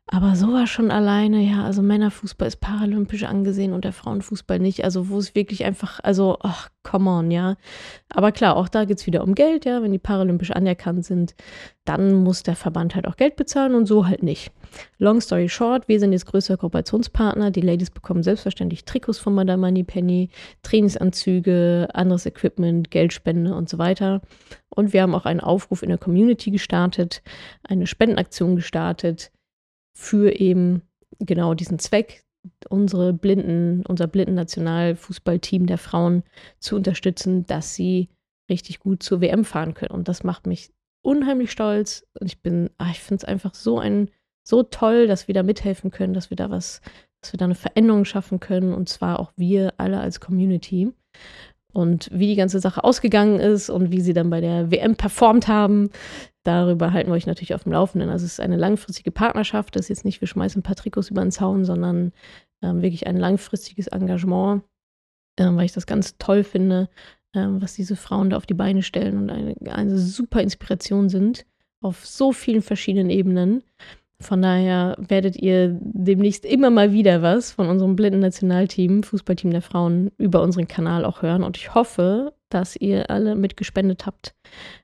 [0.07, 4.83] Aber sowas schon alleine, ja, also Männerfußball ist paralympisch angesehen und der Frauenfußball nicht.
[4.83, 7.55] Also wo es wirklich einfach, also, ach, come on, ja.
[8.09, 9.81] Aber klar, auch da geht es wieder um Geld, ja.
[9.81, 11.35] Wenn die paralympisch anerkannt sind,
[11.85, 14.51] dann muss der Verband halt auch Geld bezahlen und so halt nicht.
[14.97, 17.51] Long story short, wir sind jetzt größter Kooperationspartner.
[17.51, 20.29] Die Ladies bekommen selbstverständlich Trikots von Madame Money Penny,
[20.63, 24.21] Trainingsanzüge, anderes Equipment, Geldspende und so weiter.
[24.67, 27.23] Und wir haben auch einen Aufruf in der Community gestartet,
[27.63, 29.31] eine Spendenaktion gestartet
[29.95, 30.81] für eben
[31.19, 32.23] genau diesen Zweck,
[32.69, 36.23] unsere blinden, unser blinden Nationalfußballteam der Frauen
[36.59, 38.09] zu unterstützen, dass sie
[38.49, 39.91] richtig gut zur WM fahren können.
[39.91, 42.05] Und das macht mich unheimlich stolz.
[42.19, 44.09] Und ich bin, ach, ich finde es einfach so ein,
[44.45, 46.81] so toll, dass wir da mithelfen können, dass wir da was,
[47.21, 48.73] dass wir da eine Veränderung schaffen können.
[48.73, 50.91] Und zwar auch wir alle als Community.
[51.73, 55.47] Und wie die ganze Sache ausgegangen ist und wie sie dann bei der WM performt
[55.47, 55.89] haben,
[56.43, 58.09] darüber halten wir euch natürlich auf dem Laufenden.
[58.09, 59.75] Also es ist eine langfristige Partnerschaft.
[59.75, 62.11] Das ist jetzt nicht, wir schmeißen ein paar Trikots über den Zaun, sondern
[62.61, 64.63] ähm, wirklich ein langfristiges Engagement,
[65.39, 66.89] ähm, weil ich das ganz toll finde,
[67.33, 71.45] ähm, was diese Frauen da auf die Beine stellen und eine, eine super Inspiration sind
[71.83, 73.63] auf so vielen verschiedenen Ebenen.
[74.23, 79.61] Von daher werdet ihr demnächst immer mal wieder was von unserem blinden Nationalteam, Fußballteam der
[79.61, 81.43] Frauen, über unseren Kanal auch hören.
[81.43, 84.33] Und ich hoffe, dass ihr alle mitgespendet habt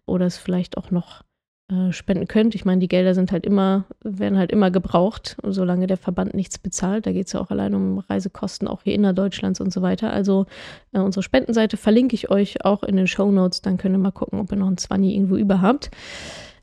[0.05, 1.23] oder es vielleicht auch noch
[1.71, 2.55] äh, spenden könnt.
[2.55, 6.57] Ich meine, die Gelder sind halt immer, werden halt immer gebraucht, solange der Verband nichts
[6.57, 7.05] bezahlt.
[7.05, 10.11] Da geht es ja auch allein um Reisekosten, auch hier innerdeutschlands und so weiter.
[10.11, 10.47] Also
[10.93, 13.61] äh, unsere Spendenseite verlinke ich euch auch in den Show Notes.
[13.61, 15.91] Dann könnt ihr mal gucken, ob ihr noch einen Zwanni irgendwo über habt.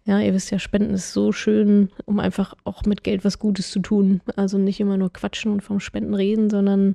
[0.06, 3.72] Ja, ihr wisst ja, Spenden ist so schön, um einfach auch mit Geld was Gutes
[3.72, 4.20] zu tun.
[4.36, 6.94] Also nicht immer nur quatschen und vom Spenden reden, sondern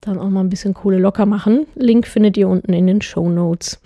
[0.00, 1.66] dann auch mal ein bisschen Kohle locker machen.
[1.74, 3.80] Link findet ihr unten in den Show Notes.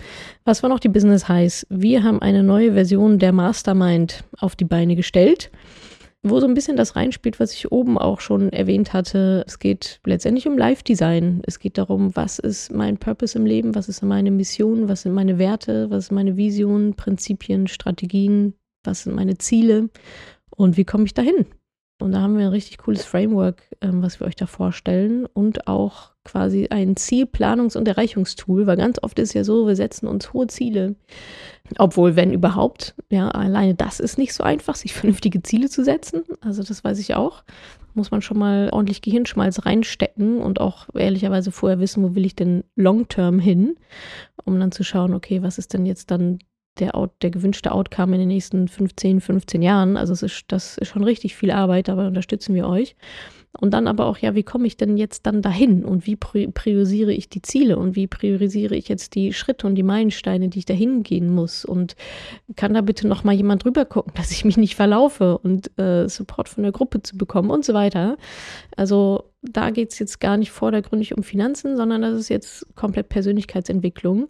[0.45, 1.67] Was war noch die Business Highs?
[1.69, 5.51] Wir haben eine neue Version der Mastermind auf die Beine gestellt,
[6.23, 9.43] wo so ein bisschen das reinspielt, was ich oben auch schon erwähnt hatte.
[9.47, 11.41] Es geht letztendlich um Live-Design.
[11.45, 15.13] Es geht darum, was ist mein Purpose im Leben, was ist meine Mission, was sind
[15.13, 19.89] meine Werte, was sind meine Visionen, Prinzipien, Strategien, was sind meine Ziele
[20.49, 21.45] und wie komme ich dahin?
[21.99, 25.67] Und da haben wir ein richtig cooles Framework, ähm, was wir euch da vorstellen und
[25.67, 30.33] auch quasi ein Zielplanungs- und Erreichungstool, weil ganz oft ist ja so, wir setzen uns
[30.33, 30.95] hohe Ziele,
[31.79, 36.23] obwohl, wenn überhaupt, ja, alleine das ist nicht so einfach, sich vernünftige Ziele zu setzen.
[36.41, 37.43] Also das weiß ich auch.
[37.93, 42.35] Muss man schon mal ordentlich Gehirnschmalz reinstecken und auch ehrlicherweise vorher wissen, wo will ich
[42.35, 43.75] denn long-term hin,
[44.45, 46.39] um dann zu schauen, okay, was ist denn jetzt dann
[46.79, 49.97] der, der gewünschte Outcome in den nächsten 15, 15 Jahren.
[49.97, 52.95] Also es ist, das ist schon richtig viel Arbeit, dabei unterstützen wir euch.
[53.59, 55.83] Und dann aber auch, ja, wie komme ich denn jetzt dann dahin?
[55.83, 57.77] Und wie priorisiere ich die Ziele?
[57.77, 61.65] Und wie priorisiere ich jetzt die Schritte und die Meilensteine, die ich dahin gehen muss?
[61.65, 61.95] Und
[62.55, 66.07] kann da bitte noch mal jemand drüber gucken, dass ich mich nicht verlaufe und äh,
[66.07, 68.17] Support von der Gruppe zu bekommen und so weiter.
[68.75, 73.09] Also da geht es jetzt gar nicht vordergründig um Finanzen, sondern das ist jetzt komplett
[73.09, 74.29] Persönlichkeitsentwicklung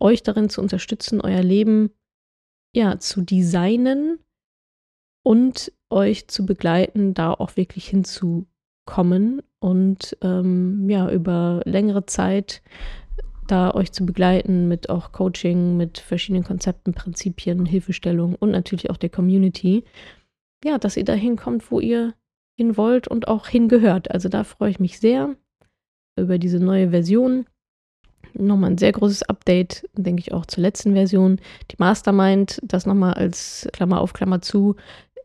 [0.00, 1.90] euch darin zu unterstützen, euer Leben
[2.74, 4.18] ja zu designen
[5.22, 12.62] und euch zu begleiten, da auch wirklich hinzukommen und ähm, ja über längere Zeit
[13.46, 18.96] da euch zu begleiten mit auch Coaching, mit verschiedenen Konzepten, Prinzipien, Hilfestellung und natürlich auch
[18.96, 19.84] der Community.
[20.64, 22.14] Ja, dass ihr dahin kommt, wo ihr
[22.56, 24.10] hin wollt und auch hingehört.
[24.10, 25.34] Also da freue ich mich sehr
[26.16, 27.46] über diese neue Version
[28.34, 31.40] nochmal ein sehr großes Update, denke ich auch zur letzten Version.
[31.70, 34.76] Die Mastermind, das nochmal als Klammer auf Klammer zu,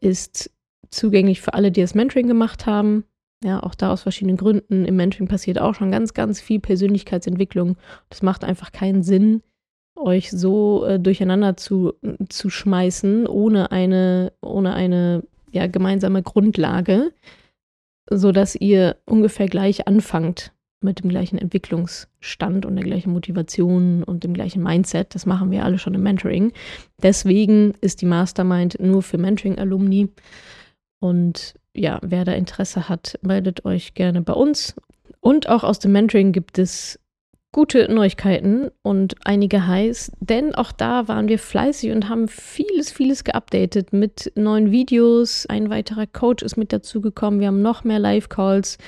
[0.01, 0.51] ist
[0.89, 3.05] zugänglich für alle, die das Mentoring gemacht haben.
[3.43, 4.85] Ja, auch da aus verschiedenen Gründen.
[4.85, 7.77] Im Mentoring passiert auch schon ganz, ganz viel Persönlichkeitsentwicklung.
[8.09, 9.43] Das macht einfach keinen Sinn,
[9.95, 11.93] euch so äh, durcheinander zu,
[12.29, 17.11] zu schmeißen, ohne eine, ohne eine ja, gemeinsame Grundlage,
[18.09, 24.33] sodass ihr ungefähr gleich anfangt mit dem gleichen Entwicklungsstand und der gleichen Motivation und dem
[24.33, 25.15] gleichen Mindset.
[25.15, 26.53] Das machen wir alle schon im Mentoring.
[27.01, 30.09] Deswegen ist die Mastermind nur für Mentoring-Alumni.
[31.05, 34.73] Und ja, wer da Interesse hat, meldet euch gerne bei uns.
[35.19, 36.99] Und auch aus dem Mentoring gibt es
[37.51, 43.23] gute Neuigkeiten und einige heiß, denn auch da waren wir fleißig und haben vieles, vieles
[43.23, 45.45] geupdatet mit neuen Videos.
[45.45, 47.39] Ein weiterer Coach ist mit dazugekommen.
[47.39, 48.79] Wir haben noch mehr Live-Calls.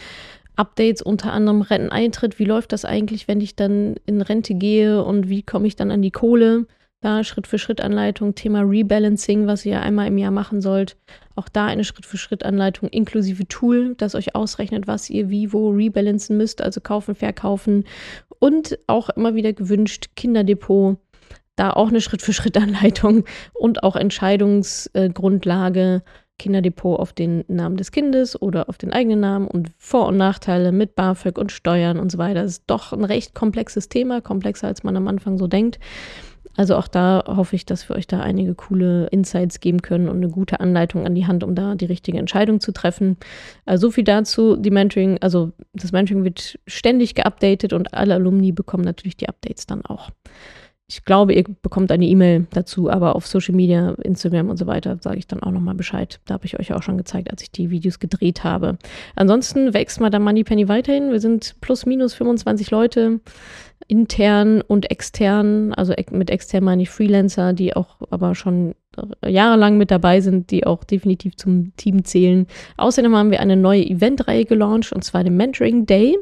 [0.56, 2.40] Updates, unter anderem Renteneintritt.
[2.40, 5.92] Wie läuft das eigentlich, wenn ich dann in Rente gehe und wie komme ich dann
[5.92, 6.66] an die Kohle?
[7.02, 10.98] Da Schritt für Schritt Anleitung, Thema Rebalancing, was ihr einmal im Jahr machen sollt.
[11.36, 15.54] Auch da eine Schritt für Schritt Anleitung inklusive Tool, das euch ausrechnet, was ihr wie
[15.54, 17.84] wo rebalancen müsst, also kaufen, verkaufen.
[18.40, 20.98] Und auch immer wieder gewünscht Kinderdepot.
[21.56, 26.02] Da auch eine Schritt für Schritt Anleitung und auch Entscheidungsgrundlage.
[26.40, 30.72] Kinderdepot auf den Namen des Kindes oder auf den eigenen Namen und Vor- und Nachteile
[30.72, 32.44] mit BAföG und Steuern und so weiter.
[32.44, 35.80] Das ist doch ein recht komplexes Thema, komplexer als man am Anfang so denkt.
[36.58, 40.18] Also auch da hoffe ich, dass wir euch da einige coole Insights geben können und
[40.18, 43.16] eine gute Anleitung an die Hand, um da die richtige Entscheidung zu treffen.
[43.66, 44.56] Also so viel dazu.
[44.56, 49.68] Die Mentoring, also das Mentoring wird ständig geupdatet und alle Alumni bekommen natürlich die Updates
[49.68, 50.10] dann auch.
[50.90, 54.98] Ich glaube, ihr bekommt eine E-Mail dazu, aber auf Social Media, Instagram und so weiter
[55.02, 56.22] sage ich dann auch nochmal Bescheid.
[56.26, 58.78] Da habe ich euch auch schon gezeigt, als ich die Videos gedreht habe.
[59.16, 61.12] Ansonsten wächst mal der Moneypenny weiterhin.
[61.12, 63.20] Wir sind plus minus 25 Leute,
[63.88, 65.74] intern und extern.
[65.74, 68.76] Also mit extern meine ich Freelancer, die auch aber schon
[69.26, 72.48] jahrelang mit dabei sind, die auch definitiv zum Team zählen.
[72.78, 76.18] Außerdem haben wir eine neue Eventreihe gelauncht und zwar den Mentoring Day.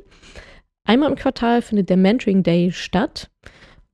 [0.86, 3.30] Einmal im Quartal findet der Mentoring Day statt.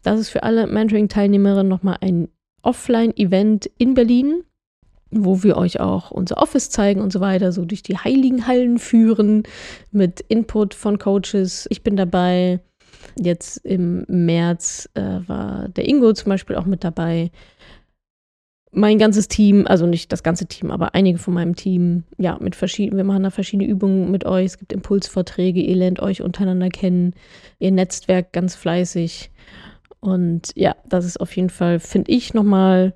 [0.03, 2.27] Das ist für alle Mentoring-Teilnehmerinnen nochmal ein
[2.63, 4.43] Offline-Event in Berlin,
[5.12, 8.79] wo wir euch auch unser Office zeigen und so weiter, so durch die heiligen Hallen
[8.79, 9.43] führen
[9.91, 11.67] mit Input von Coaches.
[11.69, 12.60] Ich bin dabei.
[13.19, 17.32] Jetzt im März äh, war der Ingo zum Beispiel auch mit dabei.
[18.74, 22.56] Mein ganzes Team, also nicht das ganze Team, aber einige von meinem Team, ja, mit
[22.56, 24.45] verschiedenen, wir machen da verschiedene Übungen mit euch.
[24.45, 27.13] Es gibt Impulsvorträge, ihr lernt euch untereinander kennen,
[27.60, 29.30] ihr Netzwerk ganz fleißig.
[30.00, 32.93] Und ja, das ist auf jeden Fall, finde ich, nochmal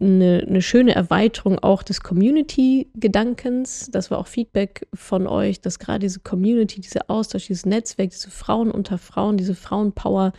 [0.00, 3.90] eine, eine schöne Erweiterung auch des Community-Gedankens.
[3.90, 8.30] Das war auch Feedback von euch, dass gerade diese Community, dieser Austausch, dieses Netzwerk, diese
[8.30, 10.32] Frauen unter Frauen, diese Frauenpower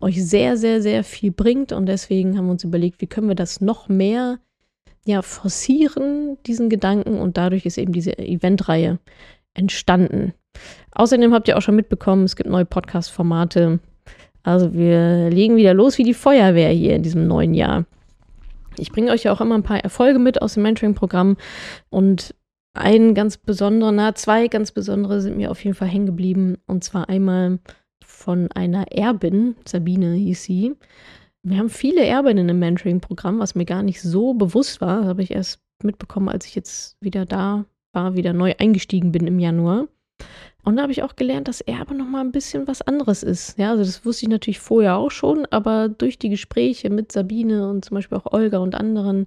[0.00, 1.72] euch sehr, sehr, sehr viel bringt.
[1.72, 4.38] Und deswegen haben wir uns überlegt, wie können wir das noch mehr
[5.04, 7.18] ja, forcieren, diesen Gedanken.
[7.18, 8.98] Und dadurch ist eben diese Eventreihe
[9.54, 10.32] entstanden.
[10.92, 13.80] Außerdem habt ihr auch schon mitbekommen, es gibt neue Podcast-Formate
[14.42, 17.84] also wir legen wieder los wie die Feuerwehr hier in diesem neuen Jahr.
[18.76, 21.36] Ich bringe euch ja auch immer ein paar Erfolge mit aus dem Mentoring-Programm
[21.90, 22.34] und
[22.72, 26.58] ein ganz besonderer, na, zwei ganz besondere sind mir auf jeden Fall hängen geblieben.
[26.66, 27.58] Und zwar einmal
[28.04, 30.76] von einer Erbin, Sabine hieß sie.
[31.42, 35.00] Wir haben viele Erbinnen im Mentoring-Programm, was mir gar nicht so bewusst war.
[35.00, 39.26] Das habe ich erst mitbekommen, als ich jetzt wieder da war, wieder neu eingestiegen bin
[39.26, 39.88] im Januar.
[40.64, 43.58] Und da habe ich auch gelernt, dass Erbe nochmal ein bisschen was anderes ist.
[43.58, 47.68] Ja, also das wusste ich natürlich vorher auch schon, aber durch die Gespräche mit Sabine
[47.68, 49.26] und zum Beispiel auch Olga und anderen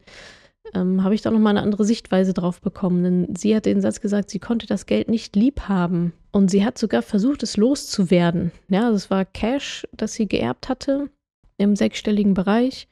[0.73, 3.03] ähm, habe ich da nochmal eine andere Sichtweise drauf bekommen.
[3.03, 6.13] Denn sie hat den Satz gesagt, sie konnte das Geld nicht lieb haben.
[6.31, 8.51] Und sie hat sogar versucht, es loszuwerden.
[8.69, 11.09] Ja, also es war Cash, das sie geerbt hatte
[11.57, 12.87] im sechsstelligen Bereich.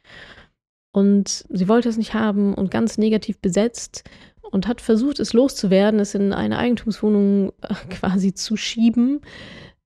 [0.94, 4.04] Und sie wollte es nicht haben und ganz negativ besetzt
[4.52, 9.22] und hat versucht, es loszuwerden, es in eine Eigentumswohnung äh, quasi zu schieben,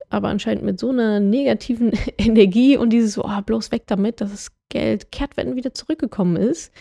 [0.10, 4.52] aber anscheinend mit so einer negativen Energie und dieses, oh, bloß weg damit, dass das
[4.70, 6.74] Geld Kehrtwetten wieder zurückgekommen ist,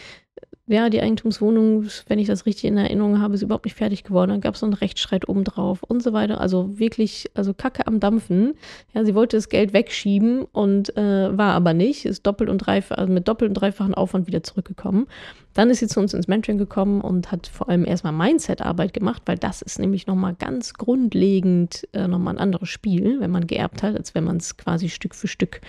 [0.67, 4.31] ja, die Eigentumswohnung, wenn ich das richtig in Erinnerung habe, ist überhaupt nicht fertig geworden.
[4.31, 6.41] Dann gab es noch einen Rechtsstreit obendrauf und so weiter.
[6.41, 8.55] Also wirklich, also Kacke am Dampfen.
[8.95, 12.07] Ja, sie wollte das Geld wegschieben und äh, war aber nicht.
[12.07, 15.07] Ist doppelt und dreifach, also mit doppelt und dreifachen Aufwand wieder zurückgekommen.
[15.53, 19.23] Dann ist sie zu uns ins Mentoring gekommen und hat vor allem erstmal Mindset-Arbeit gemacht,
[19.27, 23.83] weil das ist nämlich nochmal ganz grundlegend äh, nochmal ein anderes Spiel, wenn man geerbt
[23.83, 25.61] hat, als wenn man es quasi Stück für Stück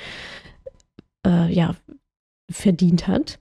[1.27, 1.75] äh, ja,
[2.49, 3.39] verdient hat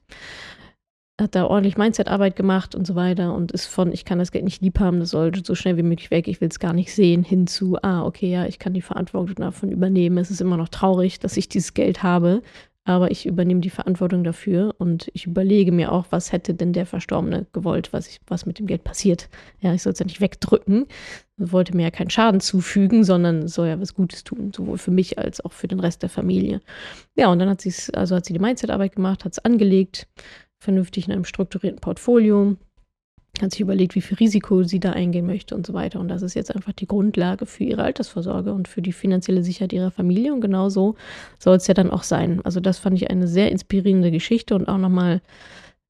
[1.19, 4.43] hat da ordentlich Mindset-Arbeit gemacht und so weiter und ist von, ich kann das Geld
[4.43, 6.93] nicht lieb haben, das sollte so schnell wie möglich weg, ich will es gar nicht
[6.93, 10.17] sehen, hin zu, ah, okay, ja, ich kann die Verantwortung davon übernehmen.
[10.17, 12.41] Es ist immer noch traurig, dass ich dieses Geld habe,
[12.83, 16.85] aber ich übernehme die Verantwortung dafür und ich überlege mir auch, was hätte denn der
[16.85, 19.27] Verstorbene gewollt, was, ich, was mit dem Geld passiert.
[19.59, 20.85] Ja, ich soll es ja nicht wegdrücken,
[21.37, 24.91] ich wollte mir ja keinen Schaden zufügen, sondern soll ja was Gutes tun, sowohl für
[24.91, 26.61] mich als auch für den Rest der Familie.
[27.15, 30.07] Ja, und dann hat sie also hat sie die Mindset-Arbeit gemacht, hat es angelegt,
[30.65, 32.57] vernünftig in einem strukturierten Portfolio,
[33.41, 35.99] hat sich überlegt, wie viel Risiko sie da eingehen möchte und so weiter.
[35.99, 39.73] Und das ist jetzt einfach die Grundlage für ihre Altersvorsorge und für die finanzielle Sicherheit
[39.73, 40.33] ihrer Familie.
[40.33, 40.95] Und genau so
[41.37, 42.41] soll es ja dann auch sein.
[42.43, 45.21] Also das fand ich eine sehr inspirierende Geschichte und auch nochmal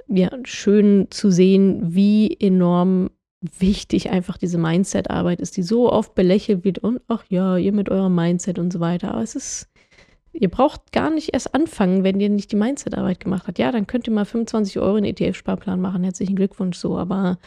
[0.07, 3.09] ja, schön zu sehen, wie enorm
[3.59, 7.89] wichtig einfach diese Mindset-Arbeit ist, die so oft belächelt wird und ach ja, ihr mit
[7.89, 9.11] eurem Mindset und so weiter.
[9.11, 9.67] Aber es ist
[10.37, 13.57] Ihr braucht gar nicht erst anfangen, wenn ihr nicht die Mindset-Arbeit gemacht habt.
[13.57, 16.03] Ja, dann könnt ihr mal 25 Euro in ETF-Sparplan machen.
[16.03, 16.97] Herzlichen Glückwunsch so.
[16.97, 17.37] Aber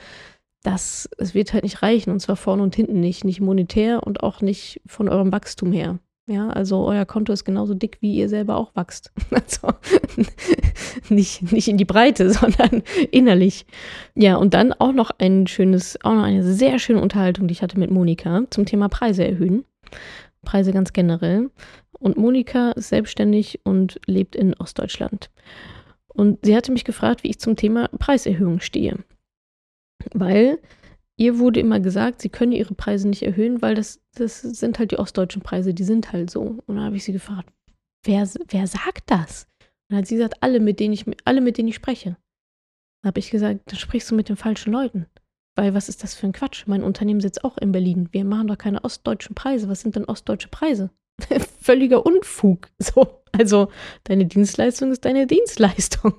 [0.62, 2.10] das, es wird halt nicht reichen.
[2.10, 3.24] Und zwar vorne und hinten nicht.
[3.24, 5.98] Nicht monetär und auch nicht von eurem Wachstum her.
[6.28, 9.12] Ja, also euer Konto ist genauso dick, wie ihr selber auch wächst.
[9.30, 9.74] Also
[11.08, 13.66] nicht, nicht in die Breite, sondern innerlich.
[14.14, 17.62] Ja, und dann auch noch ein schönes, auch noch eine sehr schöne Unterhaltung, die ich
[17.62, 19.64] hatte mit Monika zum Thema Preise erhöhen.
[20.44, 21.50] Preise ganz generell.
[21.98, 25.30] Und Monika ist selbstständig und lebt in Ostdeutschland.
[26.06, 29.04] Und sie hatte mich gefragt, wie ich zum Thema Preiserhöhung stehe.
[30.12, 30.58] Weil
[31.16, 34.92] ihr wurde immer gesagt, sie könne ihre Preise nicht erhöhen, weil das, das sind halt
[34.92, 36.42] die ostdeutschen Preise, die sind halt so.
[36.66, 37.52] Und dann habe ich sie gefragt,
[38.04, 39.44] wer, wer sagt das?
[39.60, 42.16] Und dann hat sie gesagt, alle, mit denen ich, alle, mit denen ich spreche.
[43.02, 45.06] Dann habe ich gesagt, dann sprichst du mit den falschen Leuten.
[45.58, 46.68] Weil was ist das für ein Quatsch?
[46.68, 48.10] Mein Unternehmen sitzt auch in Berlin.
[48.12, 49.68] Wir machen doch keine ostdeutschen Preise.
[49.68, 50.90] Was sind denn ostdeutsche Preise?
[51.60, 52.68] völliger Unfug.
[52.78, 53.66] So, also
[54.04, 56.14] deine Dienstleistung ist deine Dienstleistung.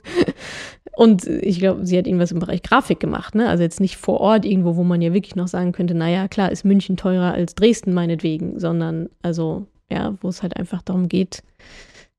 [0.97, 3.47] Und ich glaube, sie hat irgendwas im Bereich Grafik gemacht, ne?
[3.47, 6.51] Also jetzt nicht vor Ort irgendwo, wo man ja wirklich noch sagen könnte, naja, klar,
[6.51, 11.43] ist München teurer als Dresden meinetwegen, sondern also, ja, wo es halt einfach darum geht,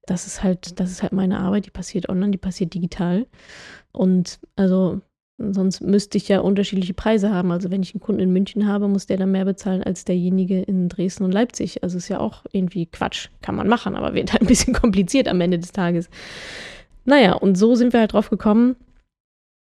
[0.07, 3.27] das ist halt, das ist halt meine Arbeit, die passiert online, die passiert digital.
[3.93, 5.03] Und also
[5.53, 7.51] Sonst müsste ich ja unterschiedliche Preise haben.
[7.51, 10.61] Also wenn ich einen Kunden in München habe, muss der dann mehr bezahlen als derjenige
[10.61, 11.83] in Dresden und Leipzig.
[11.83, 13.29] Also ist ja auch irgendwie Quatsch.
[13.41, 16.11] Kann man machen, aber wird halt ein bisschen kompliziert am Ende des Tages.
[17.07, 18.77] Naja, und so sind wir halt drauf gekommen,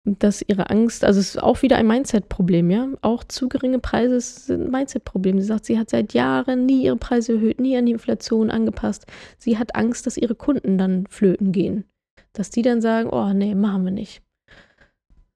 [0.04, 2.88] dass ihre Angst, also es ist auch wieder ein Mindset-Problem, ja.
[3.00, 5.40] Auch zu geringe Preise sind ein Mindset-Problem.
[5.40, 9.06] Sie sagt, sie hat seit Jahren nie ihre Preise erhöht, nie an die Inflation angepasst.
[9.38, 11.84] Sie hat Angst, dass ihre Kunden dann flöten gehen.
[12.32, 14.22] Dass die dann sagen, oh nee, machen wir nicht.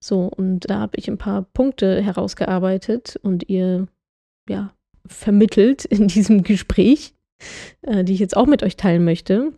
[0.04, 3.88] So, und da habe ich ein paar Punkte herausgearbeitet und ihr,
[4.46, 4.74] ja,
[5.06, 7.14] vermittelt in diesem Gespräch,
[7.80, 9.54] äh, die ich jetzt auch mit euch teilen möchte.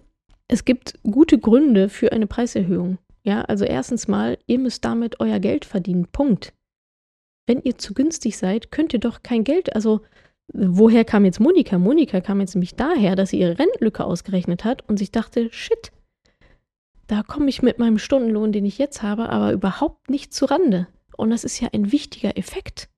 [0.47, 2.99] Es gibt gute Gründe für eine Preiserhöhung.
[3.25, 6.07] Ja, also erstens mal, ihr müsst damit euer Geld verdienen.
[6.13, 6.53] Punkt.
[7.49, 10.03] Wenn ihr zu günstig seid, könnt ihr doch kein Geld, also
[10.53, 11.77] woher kam jetzt Monika?
[11.77, 15.91] Monika kam jetzt nämlich daher, dass sie ihre Rentenlücke ausgerechnet hat und sich dachte, shit,
[17.07, 20.89] da komme ich mit meinem Stundenlohn, den ich jetzt habe, aber überhaupt nicht zu Rande.
[21.17, 22.89] Und das ist ja ein wichtiger Effekt.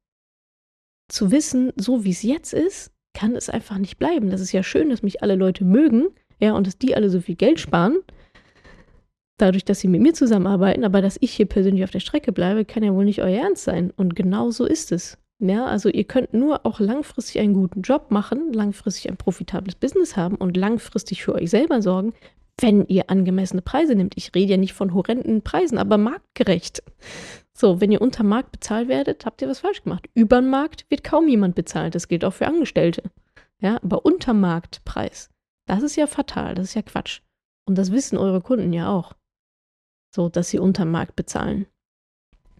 [1.08, 4.30] Zu wissen, so wie es jetzt ist, kann es einfach nicht bleiben.
[4.30, 6.08] Das ist ja schön, dass mich alle Leute mögen,
[6.40, 7.98] ja, und dass die alle so viel Geld sparen,
[9.38, 12.64] dadurch, dass sie mit mir zusammenarbeiten, aber dass ich hier persönlich auf der Strecke bleibe,
[12.64, 13.92] kann ja wohl nicht euer Ernst sein.
[13.96, 15.18] Und genau so ist es.
[15.40, 20.16] Ja, also ihr könnt nur auch langfristig einen guten Job machen, langfristig ein profitables Business
[20.16, 22.12] haben und langfristig für euch selber sorgen,
[22.60, 24.14] wenn ihr angemessene Preise nehmt.
[24.16, 26.82] Ich rede ja nicht von horrenden Preisen, aber marktgerecht.
[27.52, 30.08] So, wenn ihr unter Markt bezahlt werdet, habt ihr was falsch gemacht.
[30.14, 31.94] Über den Markt wird kaum jemand bezahlt.
[31.94, 33.10] Das gilt auch für Angestellte.
[33.60, 35.30] Ja, aber unter Marktpreis,
[35.66, 37.20] das ist ja fatal, das ist ja Quatsch.
[37.66, 39.14] Und das wissen eure Kunden ja auch.
[40.14, 41.66] So, dass sie unter Markt bezahlen.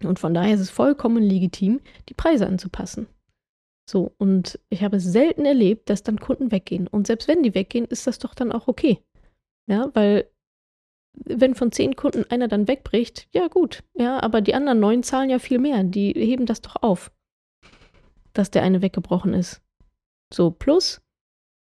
[0.03, 3.07] Und von daher ist es vollkommen legitim, die Preise anzupassen.
[3.89, 6.87] So, und ich habe es selten erlebt, dass dann Kunden weggehen.
[6.87, 9.01] Und selbst wenn die weggehen, ist das doch dann auch okay.
[9.69, 10.29] Ja, weil
[11.25, 15.29] wenn von zehn Kunden einer dann wegbricht, ja gut, ja, aber die anderen neun zahlen
[15.29, 15.83] ja viel mehr.
[15.83, 17.11] Die heben das doch auf,
[18.33, 19.61] dass der eine weggebrochen ist.
[20.33, 21.01] So, plus,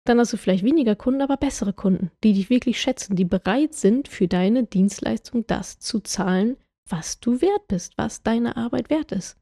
[0.06, 3.74] dann hast du vielleicht weniger Kunden, aber bessere Kunden, die dich wirklich schätzen, die bereit
[3.74, 6.56] sind, für deine Dienstleistung das zu zahlen,
[6.88, 9.38] was du wert bist, was deine Arbeit wert ist.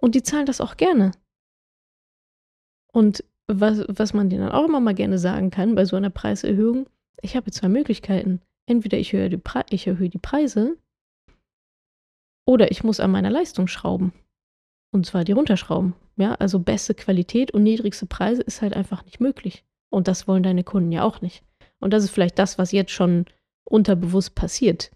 [0.00, 1.12] Und die zahlen das auch gerne.
[2.92, 6.86] Und was, was man denen auch immer mal gerne sagen kann bei so einer Preiserhöhung,
[7.22, 8.40] ich habe zwei Möglichkeiten.
[8.66, 9.40] Entweder ich erhöhe, die
[9.70, 10.76] ich erhöhe die Preise
[12.46, 14.12] oder ich muss an meiner Leistung schrauben.
[14.90, 15.94] Und zwar die runterschrauben.
[16.16, 19.64] Ja, also beste Qualität und niedrigste Preise ist halt einfach nicht möglich.
[19.90, 21.44] Und das wollen deine Kunden ja auch nicht.
[21.78, 23.26] Und das ist vielleicht das, was jetzt schon
[23.64, 24.90] unterbewusst passiert.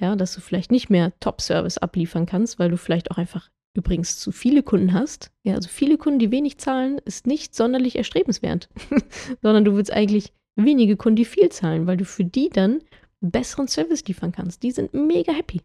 [0.00, 4.18] Ja, dass du vielleicht nicht mehr Top-Service abliefern kannst, weil du vielleicht auch einfach übrigens
[4.18, 8.68] zu viele Kunden hast, ja, also viele Kunden, die wenig zahlen, ist nicht sonderlich erstrebenswert,
[9.42, 12.80] sondern du willst eigentlich wenige Kunden, die viel zahlen, weil du für die dann
[13.20, 14.62] besseren Service liefern kannst.
[14.62, 15.60] Die sind mega happy.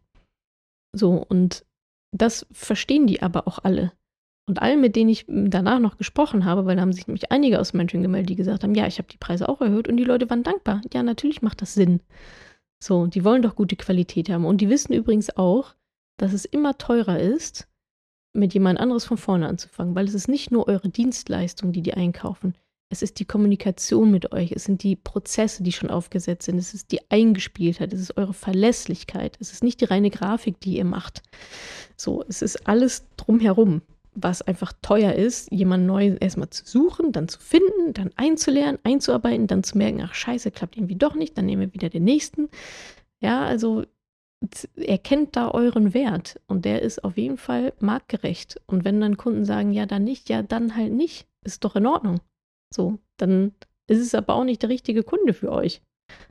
[0.93, 1.65] So, und
[2.15, 3.93] das verstehen die aber auch alle.
[4.47, 7.59] Und allen, mit denen ich danach noch gesprochen habe, weil da haben sich nämlich einige
[7.59, 10.03] aus Mentoring gemeldet, die gesagt haben, ja, ich habe die Preise auch erhöht und die
[10.03, 10.81] Leute waren dankbar.
[10.93, 12.01] Ja, natürlich macht das Sinn.
[12.83, 14.45] So, die wollen doch gute Qualität haben.
[14.45, 15.75] Und die wissen übrigens auch,
[16.17, 17.67] dass es immer teurer ist,
[18.33, 21.93] mit jemand anderes von vorne anzufangen, weil es ist nicht nur eure Dienstleistung, die die
[21.93, 22.55] einkaufen.
[22.91, 26.73] Es ist die Kommunikation mit euch, es sind die Prozesse, die schon aufgesetzt sind, es
[26.73, 30.83] ist die Eingespieltheit, es ist eure Verlässlichkeit, es ist nicht die reine Grafik, die ihr
[30.83, 31.23] macht.
[31.95, 33.81] So, es ist alles drumherum,
[34.13, 39.47] was einfach teuer ist, jemanden neu erstmal zu suchen, dann zu finden, dann einzulernen, einzuarbeiten,
[39.47, 42.49] dann zu merken, ach scheiße, klappt irgendwie doch nicht, dann nehmen wir wieder den nächsten.
[43.21, 43.85] Ja, also
[44.75, 48.59] erkennt da euren Wert und der ist auf jeden Fall marktgerecht.
[48.65, 51.85] Und wenn dann Kunden sagen, ja, dann nicht, ja, dann halt nicht, ist doch in
[51.85, 52.19] Ordnung.
[52.73, 53.53] So, dann
[53.87, 55.81] ist es aber auch nicht der richtige Kunde für euch.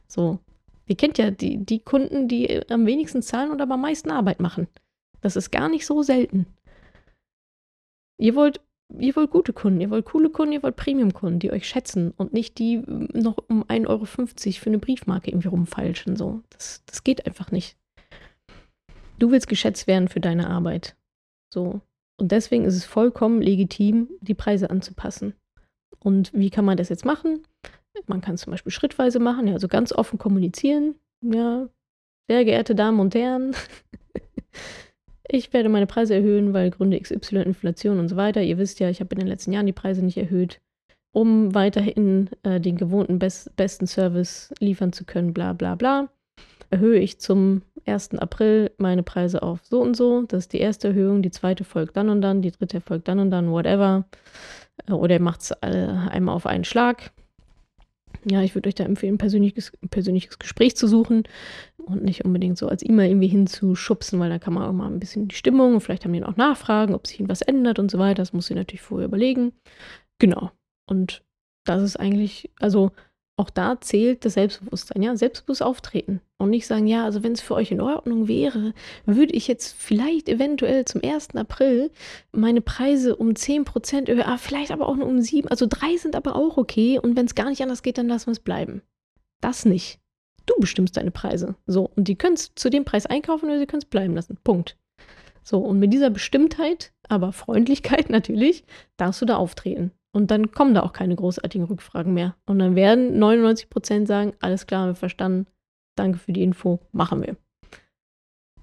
[0.09, 0.39] So,
[0.87, 4.41] ihr kennt ja die, die Kunden, die am wenigsten zahlen und aber am meisten Arbeit
[4.41, 4.69] machen.
[5.21, 6.47] Das ist gar nicht so selten.
[8.19, 8.61] Ihr wollt,
[8.99, 12.33] ihr wollt gute Kunden, ihr wollt coole Kunden, ihr wollt Premium-Kunden, die euch schätzen und
[12.33, 16.17] nicht die noch um 1,50 Euro für eine Briefmarke irgendwie rumfeilschen.
[16.17, 16.43] So.
[16.51, 17.77] Das, das geht einfach nicht.
[19.19, 20.97] Du willst geschätzt werden für deine Arbeit.
[21.53, 21.81] So.
[22.19, 25.35] Und deswegen ist es vollkommen legitim, die Preise anzupassen.
[26.03, 27.43] Und wie kann man das jetzt machen?
[28.07, 30.95] Man kann es zum Beispiel schrittweise machen, ja, also ganz offen kommunizieren.
[31.23, 31.69] Ja,
[32.29, 33.55] sehr geehrte Damen und Herren,
[35.29, 38.43] ich werde meine Preise erhöhen, weil Gründe XY, Inflation und so weiter.
[38.43, 40.61] Ihr wisst ja, ich habe in den letzten Jahren die Preise nicht erhöht,
[41.13, 46.09] um weiterhin äh, den gewohnten best besten Service liefern zu können, bla bla bla
[46.71, 48.15] erhöhe ich zum 1.
[48.19, 50.23] April meine Preise auf so und so.
[50.23, 53.19] Das ist die erste Erhöhung, die zweite folgt dann und dann, die dritte folgt dann
[53.19, 54.05] und dann, whatever.
[54.87, 57.13] Äh, oder ihr macht es einmal auf einen Schlag.
[58.29, 61.23] Ja, ich würde euch da empfehlen, ein persönliches, persönliches Gespräch zu suchen
[61.79, 65.01] und nicht unbedingt so als E-Mail irgendwie hinzuschubsen, weil da kann man auch mal ein
[65.01, 67.91] bisschen die Stimmung und vielleicht haben die auch Nachfragen, ob sich ihnen was ändert und
[67.91, 68.23] so weiter.
[68.23, 69.53] Das muss ich natürlich vorher überlegen.
[70.19, 70.51] Genau.
[70.87, 71.23] Und
[71.65, 72.91] das ist eigentlich, also
[73.37, 77.41] auch da zählt das Selbstbewusstsein, ja, selbstbewusst auftreten und nicht sagen, ja, also wenn es
[77.41, 78.75] für euch in Ordnung wäre,
[79.07, 81.37] würde ich jetzt vielleicht eventuell zum 1.
[81.37, 81.91] April
[82.33, 86.17] meine Preise um 10% erhöhen, ah, vielleicht aber auch nur um 7, also 3 sind
[86.17, 88.83] aber auch okay und wenn es gar nicht anders geht, dann lassen wir es bleiben.
[89.41, 90.01] Das nicht.
[90.47, 91.55] Du bestimmst deine Preise.
[91.67, 94.39] So, und die können es zu dem Preis einkaufen oder sie können es bleiben lassen.
[94.43, 94.77] Punkt.
[95.43, 98.65] So, und mit dieser Bestimmtheit, aber Freundlichkeit natürlich,
[98.97, 99.93] darfst du da auftreten.
[100.13, 102.37] Und dann kommen da auch keine großartigen Rückfragen mehr.
[102.47, 105.47] Und dann werden 99 Prozent sagen, alles klar, wir verstanden,
[105.97, 107.37] danke für die Info, machen wir.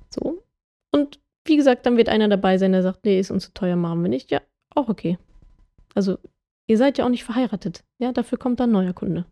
[0.10, 0.44] So.
[0.92, 3.76] Und wie gesagt, dann wird einer dabei sein, der sagt, nee, ist uns zu teuer,
[3.76, 4.32] machen wir nicht.
[4.32, 4.42] Ja,
[4.76, 5.18] auch okay.
[5.96, 6.18] Also,
[6.68, 7.84] ihr seid ja auch nicht verheiratet.
[8.00, 9.26] Ja, dafür kommt dann neuer Kunde.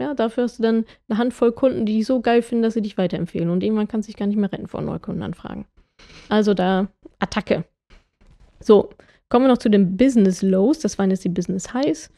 [0.00, 2.82] Ja, dafür hast du dann eine Handvoll Kunden, die dich so geil finden, dass sie
[2.82, 3.50] dich weiterempfehlen.
[3.50, 5.66] Und irgendwann kannst du dich gar nicht mehr retten vor Neukundenanfragen.
[6.28, 6.86] Also da
[7.18, 7.64] Attacke.
[8.60, 8.90] So,
[9.28, 10.78] Kommen wir noch zu den Business Lows.
[10.78, 12.10] Das waren jetzt die Business Highs.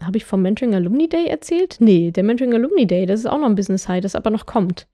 [0.00, 1.76] Habe ich vom Mentoring Alumni Day erzählt?
[1.80, 4.46] Nee, der Mentoring Alumni Day, das ist auch noch ein Business High, das aber noch
[4.46, 4.86] kommt.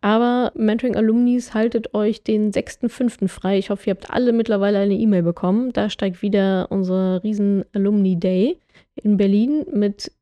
[0.00, 3.28] Aber Mentoring Alumnis, haltet euch den 6.5.
[3.28, 3.58] frei.
[3.58, 5.72] Ich hoffe, ihr habt alle mittlerweile eine E-Mail bekommen.
[5.72, 8.58] Da steigt wieder unser riesen Alumni Day
[8.94, 10.12] in Berlin mit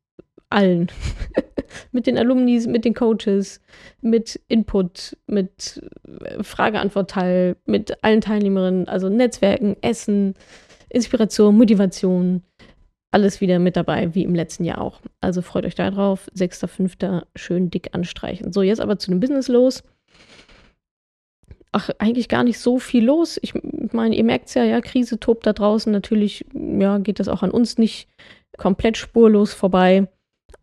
[0.49, 0.91] allen.
[1.91, 3.61] mit den Alumni, mit den Coaches,
[4.01, 5.81] mit Input, mit
[6.23, 10.35] äh, Frage-Antwort-Teil, mit allen Teilnehmerinnen, also Netzwerken, Essen,
[10.95, 12.41] Inspiration, Motivation,
[13.11, 15.01] alles wieder mit dabei, wie im letzten Jahr auch.
[15.21, 16.27] Also freut euch darauf.
[16.35, 17.23] 6.5.
[17.35, 18.51] schön dick anstreichen.
[18.51, 19.83] So, jetzt aber zu dem Business los.
[21.71, 23.37] Ach, eigentlich gar nicht so viel los.
[23.41, 23.53] Ich
[23.91, 25.91] meine, ihr merkt es ja, ja, Krise tobt da draußen.
[25.91, 28.07] Natürlich, ja, geht das auch an uns nicht
[28.57, 30.07] komplett spurlos vorbei.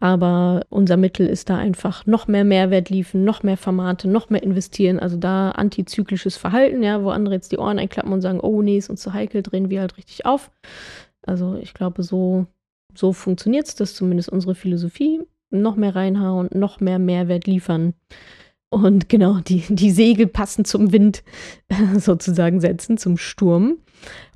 [0.02, 4.42] Aber unser Mittel ist da einfach noch mehr Mehrwert liefern, noch mehr Formate, noch mehr
[4.42, 4.98] investieren.
[4.98, 8.78] Also da antizyklisches Verhalten, ja, wo andere jetzt die Ohren einklappen und sagen, oh nee,
[8.78, 10.50] ist uns zu heikel, drehen wir halt richtig auf.
[11.24, 12.46] Also ich glaube, so,
[12.96, 15.20] so funktioniert es, das ist zumindest unsere Philosophie.
[15.50, 17.94] Noch mehr reinhauen, noch mehr Mehrwert liefern.
[18.70, 21.22] Und genau, die, die Segel passend zum Wind
[21.96, 23.76] sozusagen setzen, zum Sturm.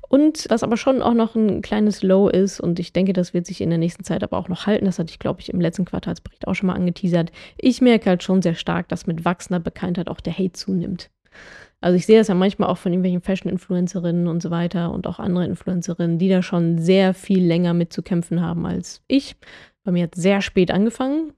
[0.08, 3.46] Und was aber schon auch noch ein kleines Low ist, und ich denke, das wird
[3.46, 5.60] sich in der nächsten Zeit aber auch noch halten, das hatte ich, glaube ich, im
[5.60, 7.32] letzten Quartalsbericht auch schon mal angeteasert.
[7.58, 11.10] Ich merke halt schon sehr stark, dass mit wachsender Bekanntheit auch der Hate zunimmt.
[11.80, 15.18] Also ich sehe das ja manchmal auch von irgendwelchen Fashion-Influencerinnen und so weiter und auch
[15.18, 19.36] andere Influencerinnen, die da schon sehr viel länger mit zu kämpfen haben als ich.
[19.84, 21.32] Bei mir hat sehr spät angefangen.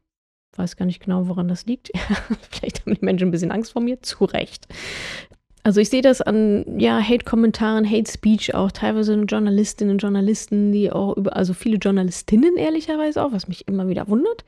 [0.57, 1.91] Weiß gar nicht genau, woran das liegt.
[2.51, 4.01] Vielleicht haben die Menschen ein bisschen Angst vor mir.
[4.01, 4.67] Zu Recht.
[5.69, 11.15] Also ich sehe das an ja, Hate-Kommentaren, Hate-Speech auch, teilweise Journalistinnen und Journalisten, die auch
[11.15, 14.47] über, also viele Journalistinnen ehrlicherweise auch, was mich immer wieder wundert,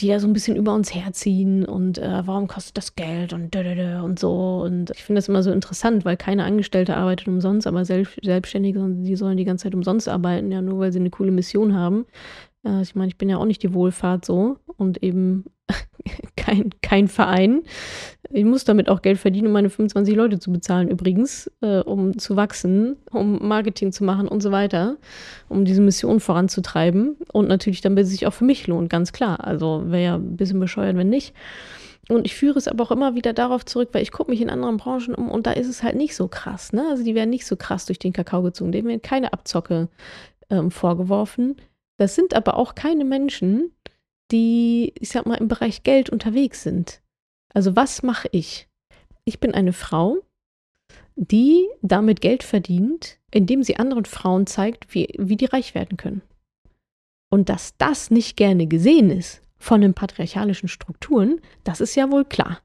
[0.00, 3.54] die da so ein bisschen über uns herziehen und äh, warum kostet das Geld und
[3.54, 4.62] und so.
[4.64, 8.84] Und ich finde das immer so interessant, weil keine Angestellte arbeitet umsonst, aber Selbst Selbstständige,
[8.88, 12.06] die sollen die ganze Zeit umsonst arbeiten, ja, nur weil sie eine coole Mission haben.
[12.64, 15.44] Äh, ich meine, ich bin ja auch nicht die Wohlfahrt so und eben
[16.36, 17.62] kein, kein Verein.
[18.30, 22.18] Ich muss damit auch Geld verdienen, um meine 25 Leute zu bezahlen, übrigens, äh, um
[22.18, 24.96] zu wachsen, um Marketing zu machen und so weiter,
[25.48, 29.44] um diese Mission voranzutreiben und natürlich, damit es sich auch für mich lohnt, ganz klar.
[29.44, 31.34] Also wäre ja ein bisschen bescheuert, wenn nicht.
[32.08, 34.50] Und ich führe es aber auch immer wieder darauf zurück, weil ich gucke mich in
[34.50, 36.72] anderen Branchen um und da ist es halt nicht so krass.
[36.72, 36.86] Ne?
[36.90, 39.88] Also die werden nicht so krass durch den Kakao gezogen, denen werden keine Abzocke
[40.50, 41.56] ähm, vorgeworfen.
[41.96, 43.70] Das sind aber auch keine Menschen,
[44.30, 47.00] die, ich sag mal, im Bereich Geld unterwegs sind.
[47.52, 48.68] Also was mache ich?
[49.24, 50.18] Ich bin eine Frau,
[51.16, 56.22] die damit Geld verdient, indem sie anderen Frauen zeigt, wie, wie die reich werden können.
[57.30, 62.24] Und dass das nicht gerne gesehen ist von den patriarchalischen Strukturen, das ist ja wohl
[62.24, 62.60] klar.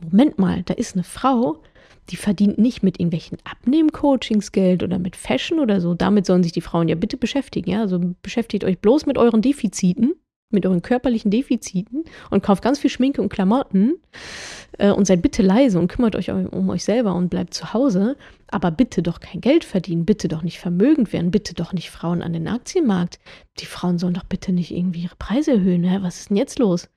[0.00, 1.62] Moment mal, da ist eine Frau,
[2.10, 5.94] die verdient nicht mit irgendwelchen Abnehmen-Coachings Geld oder mit Fashion oder so.
[5.94, 7.70] Damit sollen sich die Frauen ja bitte beschäftigen.
[7.70, 7.80] Ja?
[7.80, 10.14] Also beschäftigt euch bloß mit euren Defiziten
[10.50, 13.96] mit euren körperlichen Defiziten und kauft ganz viel Schminke und Klamotten
[14.78, 18.16] äh, und seid bitte leise und kümmert euch um euch selber und bleibt zu Hause,
[18.48, 22.22] aber bitte doch kein Geld verdienen, bitte doch nicht vermögend werden, bitte doch nicht Frauen
[22.22, 23.18] an den Aktienmarkt.
[23.58, 25.84] Die Frauen sollen doch bitte nicht irgendwie ihre Preise erhöhen.
[25.84, 25.98] Hä?
[26.00, 26.88] Was ist denn jetzt los?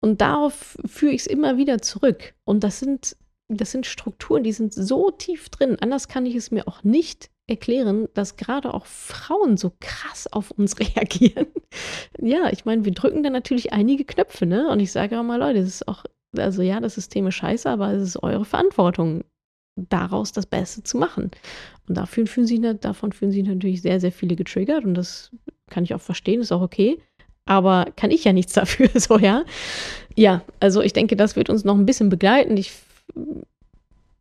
[0.00, 2.34] Und darauf führe ich es immer wieder zurück.
[2.44, 3.16] Und das sind,
[3.48, 5.76] das sind Strukturen, die sind so tief drin.
[5.80, 10.50] Anders kann ich es mir auch nicht erklären, dass gerade auch Frauen so krass auf
[10.52, 11.46] uns reagieren.
[12.18, 14.68] ja, ich meine, wir drücken da natürlich einige Knöpfe, ne?
[14.70, 16.04] Und ich sage auch mal, Leute, das ist auch,
[16.36, 19.24] also ja, das System ist scheiße, aber es ist eure Verantwortung,
[19.88, 21.30] daraus das Beste zu machen.
[21.88, 25.30] Und dafür fühlen sich, davon fühlen sich natürlich sehr, sehr viele getriggert und das
[25.70, 26.98] kann ich auch verstehen, ist auch okay.
[27.46, 29.44] Aber kann ich ja nichts dafür, so ja.
[30.16, 32.56] Ja, also ich denke, das wird uns noch ein bisschen begleiten.
[32.56, 32.72] Ich,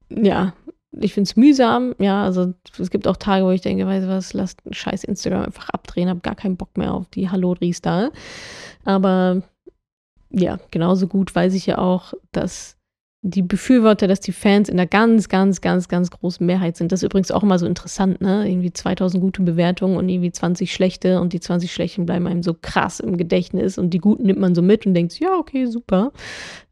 [0.10, 0.54] ja,
[0.92, 4.10] ich finde es mühsam, ja, also es gibt auch Tage, wo ich denke, weißt du
[4.10, 8.10] was, lasst scheiß Instagram einfach abdrehen, habe gar keinen Bock mehr auf die Hallo-Dries da.
[8.86, 9.44] Aber
[10.32, 12.79] ja, genauso gut weiß ich ja auch, dass
[13.22, 16.92] die Befürworter, dass die Fans in der ganz, ganz, ganz, ganz großen Mehrheit sind.
[16.92, 18.50] Das ist übrigens auch immer so interessant, ne?
[18.50, 22.54] Irgendwie 2000 gute Bewertungen und irgendwie 20 schlechte und die 20 schlechten bleiben einem so
[22.54, 26.14] krass im Gedächtnis und die guten nimmt man so mit und denkt, ja, okay, super.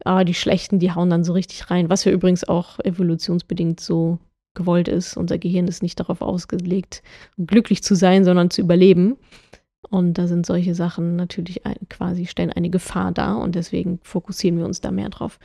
[0.05, 4.17] Aber die schlechten, die hauen dann so richtig rein, was ja übrigens auch evolutionsbedingt so
[4.53, 5.17] gewollt ist.
[5.17, 7.03] Unser Gehirn ist nicht darauf ausgelegt,
[7.37, 9.17] glücklich zu sein, sondern zu überleben.
[9.89, 14.57] Und da sind solche Sachen natürlich ein, quasi, stellen eine Gefahr dar und deswegen fokussieren
[14.57, 15.39] wir uns da mehr drauf.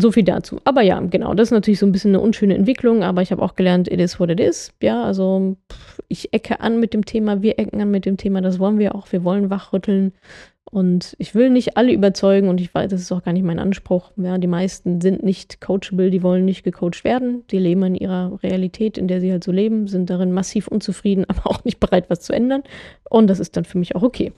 [0.00, 0.60] So viel dazu.
[0.64, 3.42] Aber ja, genau, das ist natürlich so ein bisschen eine unschöne Entwicklung, aber ich habe
[3.42, 4.72] auch gelernt, it is what it is.
[4.80, 5.56] Ja, also
[6.08, 8.94] ich ecke an mit dem Thema, wir ecken an mit dem Thema, das wollen wir
[8.94, 9.10] auch.
[9.10, 10.12] Wir wollen wachrütteln.
[10.70, 13.58] Und ich will nicht alle überzeugen und ich weiß, das ist auch gar nicht mein
[13.58, 14.12] Anspruch.
[14.16, 17.44] Ja, die meisten sind nicht coachable, die wollen nicht gecoacht werden.
[17.50, 21.24] Die leben in ihrer Realität, in der sie halt so leben, sind darin massiv unzufrieden,
[21.28, 22.62] aber auch nicht bereit, was zu ändern.
[23.08, 24.32] Und das ist dann für mich auch okay.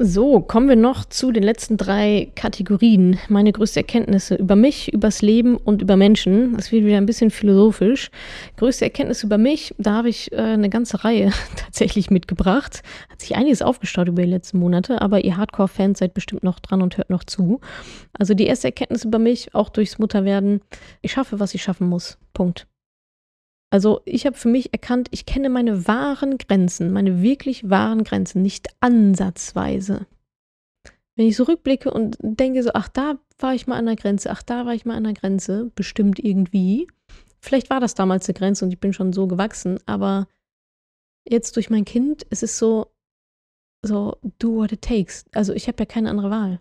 [0.00, 3.18] So, kommen wir noch zu den letzten drei Kategorien.
[3.28, 6.54] Meine größte Erkenntnisse über mich, übers Leben und über Menschen.
[6.54, 8.12] Das wird wieder ein bisschen philosophisch.
[8.58, 12.84] Größte Erkenntnis über mich, da habe ich äh, eine ganze Reihe tatsächlich mitgebracht.
[13.10, 16.80] Hat sich einiges aufgestaut über die letzten Monate, aber ihr Hardcore-Fans seid bestimmt noch dran
[16.80, 17.60] und hört noch zu.
[18.12, 20.60] Also die erste Erkenntnis über mich, auch durchs Mutterwerden,
[21.02, 22.18] ich schaffe, was ich schaffen muss.
[22.34, 22.68] Punkt.
[23.70, 28.42] Also ich habe für mich erkannt, ich kenne meine wahren Grenzen, meine wirklich wahren Grenzen,
[28.42, 30.06] nicht ansatzweise.
[31.16, 34.30] Wenn ich so rückblicke und denke so, ach, da war ich mal an der Grenze,
[34.30, 36.86] ach, da war ich mal an der Grenze, bestimmt irgendwie.
[37.40, 40.28] Vielleicht war das damals eine Grenze und ich bin schon so gewachsen, aber
[41.28, 42.92] jetzt durch mein Kind, es ist so,
[43.82, 45.24] so, do what it takes.
[45.32, 46.60] Also ich habe ja keine andere Wahl.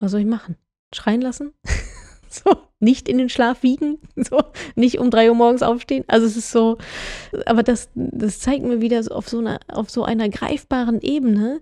[0.00, 0.56] Was soll ich machen?
[0.94, 1.52] Schreien lassen?
[2.28, 4.40] so, nicht in den Schlaf wiegen, so,
[4.74, 6.04] nicht um drei Uhr morgens aufstehen.
[6.06, 6.78] Also es ist so,
[7.46, 11.60] aber das, das zeigt mir wieder auf so einer, auf so einer greifbaren Ebene,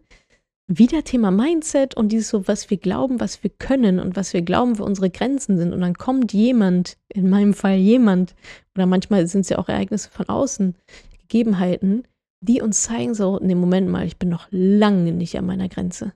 [0.68, 4.42] wieder Thema Mindset und dieses so, was wir glauben, was wir können und was wir
[4.42, 5.72] glauben, wo unsere Grenzen sind.
[5.72, 8.34] Und dann kommt jemand, in meinem Fall jemand,
[8.74, 10.74] oder manchmal sind es ja auch Ereignisse von außen,
[11.22, 12.04] Gegebenheiten,
[12.40, 16.12] die uns zeigen, so, nee, Moment mal, ich bin noch lange nicht an meiner Grenze.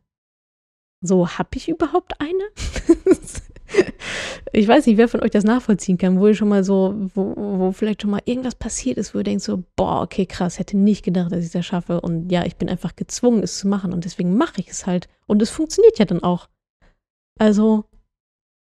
[1.01, 2.45] So, habe ich überhaupt eine?
[4.53, 7.35] ich weiß nicht, wer von euch das nachvollziehen kann, wo ihr schon mal so, wo,
[7.37, 10.77] wo vielleicht schon mal irgendwas passiert ist, wo ihr denkt so, boah, okay, krass, hätte
[10.77, 12.01] nicht gedacht, dass ich das schaffe.
[12.01, 13.93] Und ja, ich bin einfach gezwungen, es zu machen.
[13.93, 15.09] Und deswegen mache ich es halt.
[15.27, 16.49] Und es funktioniert ja dann auch.
[17.39, 17.85] Also,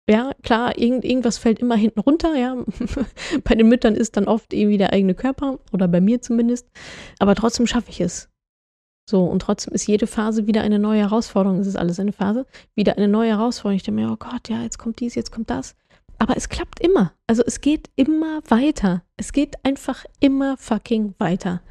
[0.10, 2.58] ja, klar, irgend, irgendwas fällt immer hinten runter, ja.
[3.44, 6.68] bei den Müttern ist dann oft irgendwie der eigene Körper, oder bei mir zumindest.
[7.20, 8.31] Aber trotzdem schaffe ich es.
[9.10, 11.60] So, und trotzdem ist jede Phase wieder eine neue Herausforderung.
[11.60, 12.46] Es ist alles eine Phase,
[12.76, 13.76] wieder eine neue Herausforderung.
[13.78, 15.76] Ich denke mir, oh Gott, ja, jetzt kommt dies, jetzt kommt das.
[16.18, 17.14] Aber es klappt immer.
[17.28, 19.04] Also es geht immer weiter.
[19.18, 21.62] Es geht einfach immer fucking weiter.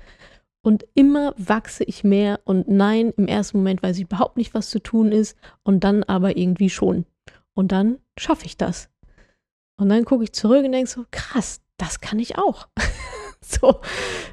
[0.63, 4.69] Und immer wachse ich mehr und nein, im ersten Moment weiß ich überhaupt nicht, was
[4.69, 7.07] zu tun ist und dann aber irgendwie schon.
[7.55, 8.91] Und dann schaffe ich das.
[9.79, 12.69] Und dann gucke ich zurück und denke so, krass, das kann ich auch.
[13.41, 13.81] so.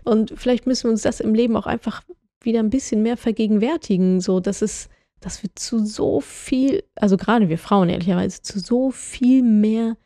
[0.03, 2.03] Und vielleicht müssen wir uns das im Leben auch einfach
[2.41, 7.49] wieder ein bisschen mehr vergegenwärtigen, so dass es, dass wir zu so viel, also gerade
[7.49, 9.97] wir Frauen ehrlicherweise, zu so viel mehr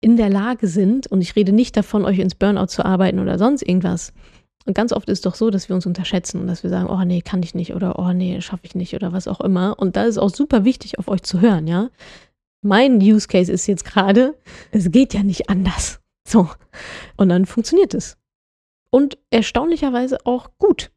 [0.00, 3.38] in der Lage sind, und ich rede nicht davon, euch ins Burnout zu arbeiten oder
[3.38, 4.12] sonst irgendwas.
[4.64, 7.04] Und ganz oft ist doch so, dass wir uns unterschätzen und dass wir sagen, oh
[7.04, 9.78] nee, kann ich nicht oder oh nee, schaffe ich nicht oder was auch immer.
[9.78, 11.90] Und da ist auch super wichtig, auf euch zu hören, ja.
[12.64, 14.36] Mein Use Case ist jetzt gerade,
[14.70, 16.00] es geht ja nicht anders.
[16.28, 16.48] So.
[17.16, 18.16] Und dann funktioniert es.
[18.90, 20.92] Und erstaunlicherweise auch gut.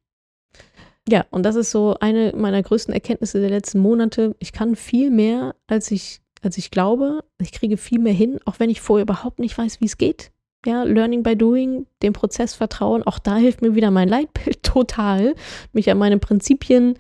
[1.08, 4.36] Ja, und das ist so eine meiner größten Erkenntnisse der letzten Monate.
[4.40, 7.24] Ich kann viel mehr, als ich, als ich glaube.
[7.40, 10.32] Ich kriege viel mehr hin, auch wenn ich vorher überhaupt nicht weiß, wie es geht.
[10.66, 15.36] Ja, Learning by Doing, dem Prozess vertrauen, auch da hilft mir wieder mein Leitbild total,
[15.74, 16.96] mich an meine Prinzipien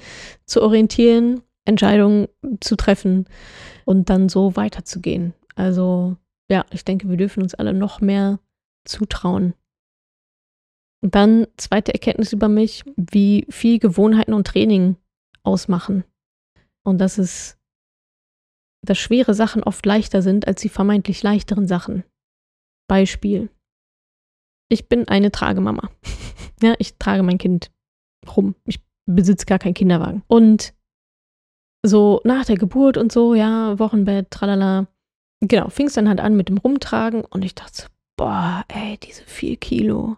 [0.45, 2.28] zu orientieren, Entscheidungen
[2.62, 3.26] zu treffen
[3.86, 5.34] und dann so weiterzugehen.
[5.56, 6.16] Also
[6.47, 8.39] ja, ich denke, wir dürfen uns alle noch mehr
[8.84, 9.56] zutrauen,
[11.12, 14.97] dann zweite Erkenntnis über mich, wie viel Gewohnheiten und Training
[15.43, 16.03] ausmachen.
[16.84, 17.58] Und dass es,
[18.84, 22.03] dass schwere Sachen oft leichter sind als die vermeintlich leichteren Sachen.
[22.88, 23.49] Beispiel.
[24.70, 25.89] Ich bin eine Tragemama.
[26.62, 27.72] ja, ich trage mein Kind
[28.36, 28.56] rum.
[28.66, 30.24] Ich besitze gar keinen Kinderwagen.
[30.28, 30.74] Und
[31.86, 34.88] so nach der Geburt und so, ja, Wochenbett, tralala.
[35.41, 37.88] Genau, fing es dann halt an mit dem Rumtragen und ich dachte so,
[38.18, 40.18] boah, ey, diese vier Kilo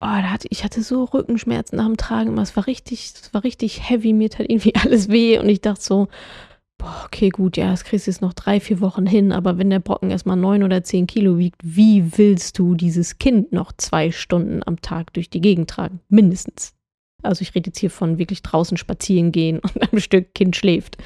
[0.00, 2.36] oh, da hatte, ich hatte so Rückenschmerzen nach dem Tragen.
[2.38, 4.12] Es war richtig, es war richtig heavy.
[4.12, 5.38] Mir tat irgendwie alles weh.
[5.38, 6.08] Und ich dachte so,
[6.78, 9.32] boah, okay, gut, ja, das kriegst du jetzt noch drei, vier Wochen hin.
[9.32, 13.52] Aber wenn der Brocken erstmal neun oder zehn Kilo wiegt, wie willst du dieses Kind
[13.52, 16.00] noch zwei Stunden am Tag durch die Gegend tragen?
[16.08, 16.74] Mindestens.
[17.22, 20.96] Also ich rede jetzt hier von wirklich draußen spazieren gehen und ein Stück Kind schläft.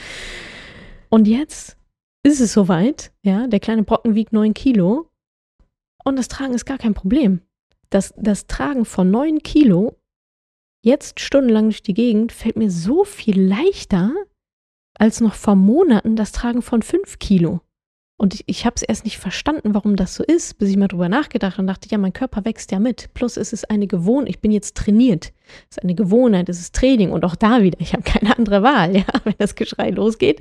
[1.09, 1.77] Und jetzt
[2.23, 5.11] ist es soweit, ja, der kleine Brocken wiegt neun Kilo
[6.05, 7.41] und das Tragen ist gar kein Problem
[7.95, 9.97] das, das Tragen von 9 Kilo
[10.83, 14.13] jetzt stundenlang durch die Gegend fällt mir so viel leichter
[14.99, 17.61] als noch vor Monaten das Tragen von 5 Kilo.
[18.17, 20.89] Und ich, ich habe es erst nicht verstanden, warum das so ist, bis ich mal
[20.89, 23.13] drüber nachgedacht und dachte, ja, mein Körper wächst ja mit.
[23.13, 25.33] Plus es ist eine Gewohnheit, ich bin jetzt trainiert.
[25.69, 28.63] Es ist eine Gewohnheit, es ist Training und auch da wieder, ich habe keine andere
[28.63, 28.97] Wahl.
[28.97, 29.05] Ja?
[29.25, 30.41] Wenn das Geschrei losgeht,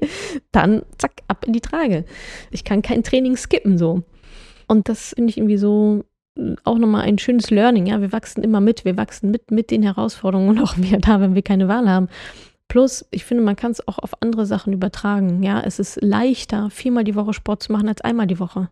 [0.51, 2.05] dann zack, ab in die Trage.
[2.51, 4.03] Ich kann kein Training skippen so.
[4.67, 6.03] Und das finde ich irgendwie so
[6.63, 7.85] auch nochmal ein schönes Learning.
[7.85, 8.85] Ja, wir wachsen immer mit.
[8.85, 12.09] Wir wachsen mit, mit den Herausforderungen und auch wir da, wenn wir keine Wahl haben.
[12.67, 15.43] Plus, ich finde, man kann es auch auf andere Sachen übertragen.
[15.43, 18.69] Ja, es ist leichter, viermal die Woche Sport zu machen als einmal die Woche.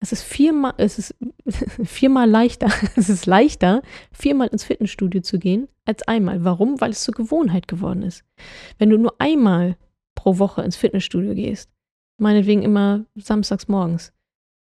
[0.00, 1.14] Es ist viermal, es ist
[1.84, 3.82] viermal leichter, es ist leichter,
[4.12, 6.44] viermal ins Fitnessstudio zu gehen, als einmal.
[6.44, 6.80] Warum?
[6.80, 8.24] Weil es zur Gewohnheit geworden ist.
[8.78, 9.76] Wenn du nur einmal
[10.14, 11.70] pro Woche ins Fitnessstudio gehst,
[12.18, 14.12] meinetwegen immer samstags morgens,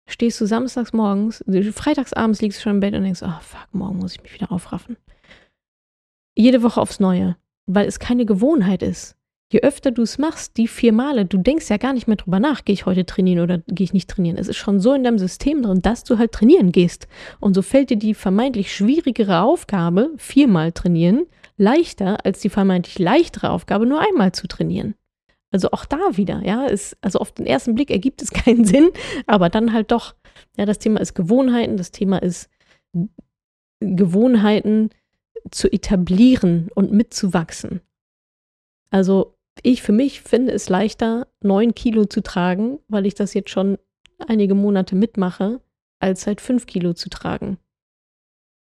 [0.08, 1.44] stehst du samstags morgens,
[1.74, 4.52] freitagsabends liegst du schon im Bett und denkst, oh fuck, morgen muss ich mich wieder
[4.52, 4.98] aufraffen.
[6.36, 9.18] Jede Woche aufs Neue, weil es keine Gewohnheit ist
[9.54, 12.40] je öfter du es machst, die vier Male, du denkst ja gar nicht mehr drüber
[12.40, 14.38] nach, gehe ich heute trainieren oder gehe ich nicht trainieren.
[14.38, 17.08] Es ist schon so in deinem System drin, dass du halt trainieren gehst.
[17.40, 23.52] Und so fällt dir die vermeintlich schwierigere Aufgabe, viermal trainieren, leichter als die vermeintlich leichtere
[23.52, 24.96] Aufgabe, nur einmal zu trainieren.
[25.54, 28.90] Also auch da wieder, ja, ist, also auf den ersten Blick ergibt es keinen Sinn,
[29.28, 30.16] aber dann halt doch.
[30.58, 32.50] Ja, das Thema ist Gewohnheiten, das Thema ist
[33.80, 34.90] Gewohnheiten
[35.52, 37.82] zu etablieren und mitzuwachsen.
[38.90, 43.52] Also ich für mich finde es leichter, neun Kilo zu tragen, weil ich das jetzt
[43.52, 43.78] schon
[44.28, 45.62] einige Monate mitmache,
[46.00, 47.58] als halt fünf Kilo zu tragen.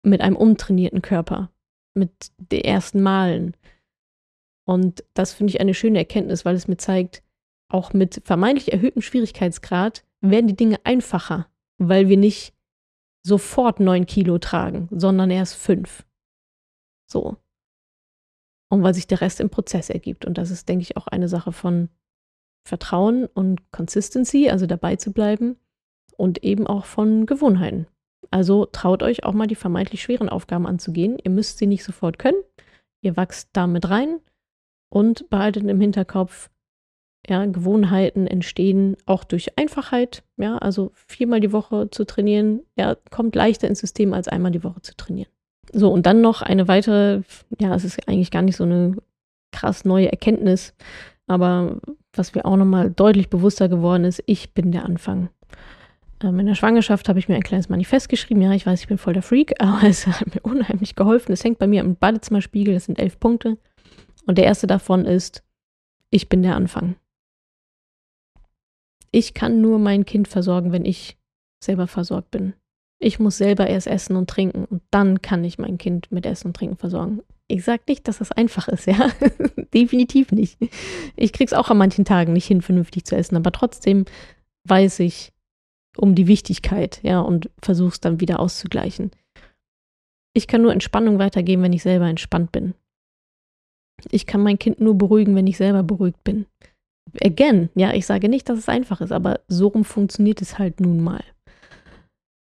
[0.04, 1.50] Mit einem untrainierten Körper.
[1.94, 3.56] Mit den ersten Malen.
[4.64, 7.22] Und das finde ich eine schöne Erkenntnis, weil es mir zeigt,
[7.68, 11.48] auch mit vermeintlich erhöhtem Schwierigkeitsgrad werden die Dinge einfacher,
[11.78, 12.54] weil wir nicht
[13.24, 16.04] sofort neun Kilo tragen, sondern erst fünf.
[17.10, 17.36] So
[18.72, 20.24] und weil sich der Rest im Prozess ergibt.
[20.24, 21.90] Und das ist, denke ich, auch eine Sache von
[22.66, 25.56] Vertrauen und Consistency, also dabei zu bleiben
[26.16, 27.86] und eben auch von Gewohnheiten.
[28.30, 31.18] Also traut euch auch mal die vermeintlich schweren Aufgaben anzugehen.
[31.22, 32.42] Ihr müsst sie nicht sofort können.
[33.02, 34.20] Ihr wachst damit rein
[34.92, 36.50] und behaltet im Hinterkopf,
[37.26, 40.22] ja, Gewohnheiten entstehen auch durch Einfachheit.
[40.36, 44.64] Ja, also viermal die Woche zu trainieren, ja, kommt leichter ins System als einmal die
[44.64, 45.30] Woche zu trainieren.
[45.72, 47.22] So, und dann noch eine weitere,
[47.58, 48.96] ja, es ist eigentlich gar nicht so eine
[49.50, 50.74] krass neue Erkenntnis,
[51.26, 51.80] aber
[52.12, 55.30] was mir auch nochmal deutlich bewusster geworden ist, ich bin der Anfang.
[56.22, 58.42] Ähm, in der Schwangerschaft habe ich mir ein kleines Manifest geschrieben.
[58.42, 61.32] Ja, ich weiß, ich bin voll der Freak, aber es hat mir unheimlich geholfen.
[61.32, 63.56] Es hängt bei mir im Badezimmerspiegel, das sind elf Punkte.
[64.26, 65.42] Und der erste davon ist,
[66.10, 66.96] ich bin der Anfang.
[69.10, 71.18] Ich kann nur mein Kind versorgen, wenn ich
[71.62, 72.54] selber versorgt bin.
[72.98, 76.48] Ich muss selber erst essen und trinken und dann kann ich mein Kind mit Essen
[76.48, 77.20] und Trinken versorgen.
[77.48, 79.10] Ich sage nicht, dass das einfach ist, ja.
[79.74, 80.56] Definitiv nicht.
[81.16, 84.04] Ich krieg's auch an manchen Tagen nicht hin, vernünftig zu essen, aber trotzdem
[84.68, 85.32] weiß ich
[85.96, 89.10] um die Wichtigkeit, ja, und versuche es dann wieder auszugleichen.
[90.32, 92.74] Ich kann nur Entspannung weitergeben, wenn ich selber entspannt bin.
[94.10, 96.46] Ich kann mein Kind nur beruhigen, wenn ich selber beruhigt bin.
[97.20, 100.80] Again, ja, ich sage nicht, dass es einfach ist, aber so rum funktioniert es halt
[100.80, 101.22] nun mal.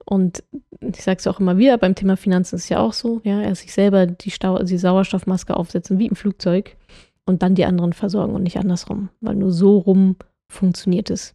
[0.04, 0.44] Und
[0.80, 3.40] ich sage es auch immer wieder, beim Thema Finanzen ist es ja auch so, ja,
[3.40, 6.76] er sich selber die, Stau die Sauerstoffmaske aufsetzen wie im Flugzeug
[7.24, 10.16] und dann die anderen versorgen und nicht andersrum, weil nur so rum
[10.50, 11.34] funktioniert es.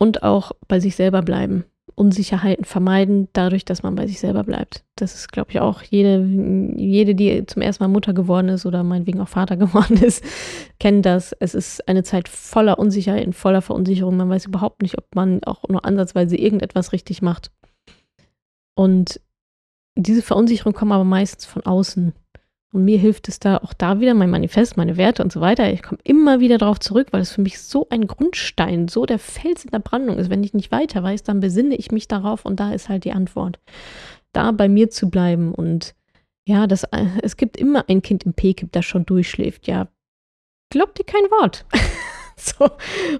[0.00, 1.64] Und auch bei sich selber bleiben.
[1.98, 4.84] Unsicherheiten vermeiden, dadurch, dass man bei sich selber bleibt.
[4.96, 6.24] Das ist, glaube ich, auch jede,
[6.76, 10.22] jede, die zum ersten Mal Mutter geworden ist oder meinetwegen auch Vater geworden ist,
[10.78, 11.32] kennt das.
[11.32, 14.16] Es ist eine Zeit voller Unsicherheiten, voller Verunsicherung.
[14.16, 17.50] Man weiß überhaupt nicht, ob man auch nur ansatzweise irgendetwas richtig macht.
[18.74, 19.20] Und
[19.96, 22.12] diese Verunsicherung kommt aber meistens von außen.
[22.70, 25.72] Und mir hilft es da auch da wieder, mein Manifest, meine Werte und so weiter.
[25.72, 29.18] Ich komme immer wieder darauf zurück, weil es für mich so ein Grundstein, so der
[29.18, 30.28] Fels in der Brandung ist.
[30.28, 33.12] Wenn ich nicht weiter weiß, dann besinne ich mich darauf und da ist halt die
[33.12, 33.58] Antwort.
[34.32, 35.94] Da bei mir zu bleiben und
[36.46, 36.86] ja, das,
[37.22, 39.66] es gibt immer ein Kind im PKIP, das schon durchschläft.
[39.66, 39.88] Ja,
[40.70, 41.66] glaubt ihr kein Wort.
[42.58, 42.70] So.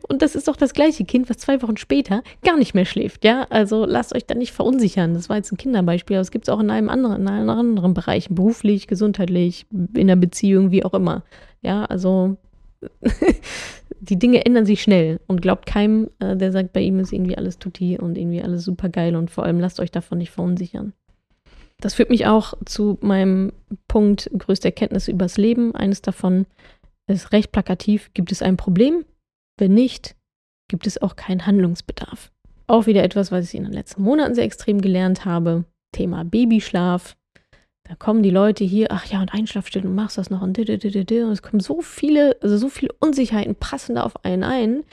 [0.09, 3.25] Und das ist doch das gleiche Kind, was zwei Wochen später gar nicht mehr schläft,
[3.25, 3.47] ja.
[3.51, 5.15] Also lasst euch da nicht verunsichern.
[5.15, 7.51] Das war jetzt ein Kinderbeispiel, aber es gibt es auch in einem anderen, in einem
[7.51, 11.25] anderen Bereich, beruflich, gesundheitlich, in der Beziehung, wie auch immer.
[11.63, 12.37] Ja, also
[14.01, 17.37] die Dinge ändern sich schnell und glaubt keinem, äh, der sagt, bei ihm ist irgendwie
[17.37, 20.93] alles tutti und irgendwie alles super geil und vor allem lasst euch davon nicht verunsichern.
[21.81, 23.53] Das führt mich auch zu meinem
[23.87, 25.77] Punkt größte Erkenntnisse übers Leben.
[25.77, 26.47] Eines davon
[27.17, 28.11] ist recht plakativ.
[28.15, 29.05] Gibt es ein Problem?
[29.59, 30.17] Wenn nicht,
[30.69, 32.31] gibt es auch keinen Handlungsbedarf.
[32.67, 35.65] Auch wieder etwas, was ich in den letzten Monaten sehr extrem gelernt habe.
[35.93, 37.17] Thema Babyschlaf.
[37.85, 41.33] Da kommen die Leute hier, ach ja, und Einschlafstille, und machst das noch und, und
[41.33, 44.85] es kommen so viele, also so viele Unsicherheiten passen da auf einen ein.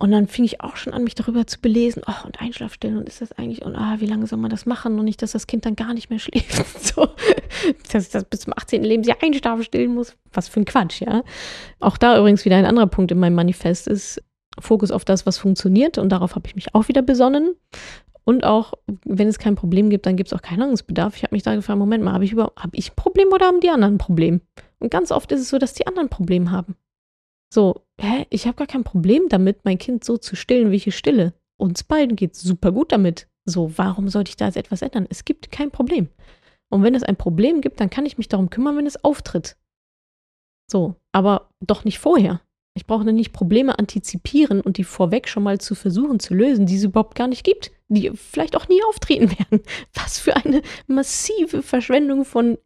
[0.00, 2.02] Und dann fing ich auch schon an, mich darüber zu belesen.
[2.06, 4.96] Oh, und Einschlafstellen, und ist das eigentlich, und ah, wie lange soll man das machen?
[4.98, 6.84] Und nicht, dass das Kind dann gar nicht mehr schläft.
[6.94, 7.08] so,
[7.92, 8.84] dass ich das bis zum 18.
[8.84, 10.16] Lebensjahr Einschlafen stillen muss.
[10.32, 11.24] Was für ein Quatsch, ja.
[11.80, 14.22] Auch da übrigens wieder ein anderer Punkt in meinem Manifest ist
[14.60, 15.98] Fokus auf das, was funktioniert.
[15.98, 17.56] Und darauf habe ich mich auch wieder besonnen.
[18.22, 18.74] Und auch,
[19.04, 21.16] wenn es kein Problem gibt, dann gibt es auch keinen Handlungsbedarf.
[21.16, 23.60] Ich habe mich da gefragt, Moment mal, habe ich, hab ich ein Problem oder haben
[23.60, 24.42] die anderen ein Problem?
[24.78, 26.76] Und ganz oft ist es so, dass die anderen ein Problem haben.
[27.52, 30.86] So, hä, ich habe gar kein Problem damit, mein Kind so zu stillen, wie ich
[30.86, 31.34] es stille.
[31.56, 33.28] uns beiden geht es super gut damit.
[33.44, 35.06] So, warum sollte ich da jetzt etwas ändern?
[35.08, 36.08] Es gibt kein Problem.
[36.70, 39.56] Und wenn es ein Problem gibt, dann kann ich mich darum kümmern, wenn es auftritt.
[40.70, 42.42] So, aber doch nicht vorher.
[42.74, 46.76] Ich brauche nicht Probleme antizipieren und die vorweg schon mal zu versuchen zu lösen, die
[46.76, 49.64] es überhaupt gar nicht gibt, die vielleicht auch nie auftreten werden.
[49.94, 52.58] Was für eine massive Verschwendung von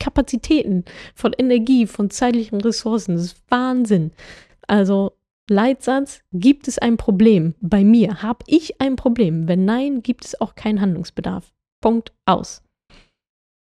[0.00, 3.14] Kapazitäten, von Energie, von zeitlichen Ressourcen.
[3.14, 4.10] Das ist Wahnsinn.
[4.66, 5.12] Also
[5.48, 7.54] Leitsatz, gibt es ein Problem?
[7.60, 9.46] Bei mir habe ich ein Problem.
[9.46, 11.52] Wenn nein, gibt es auch keinen Handlungsbedarf.
[11.82, 12.62] Punkt aus.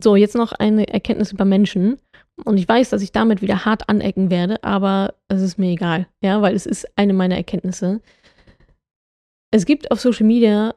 [0.02, 1.98] So, jetzt noch eine Erkenntnis über Menschen.
[2.44, 6.06] Und ich weiß, dass ich damit wieder hart anecken werde, aber es ist mir egal,
[6.20, 8.02] ja, weil es ist eine meiner Erkenntnisse.
[9.50, 10.74] Es gibt auf Social Media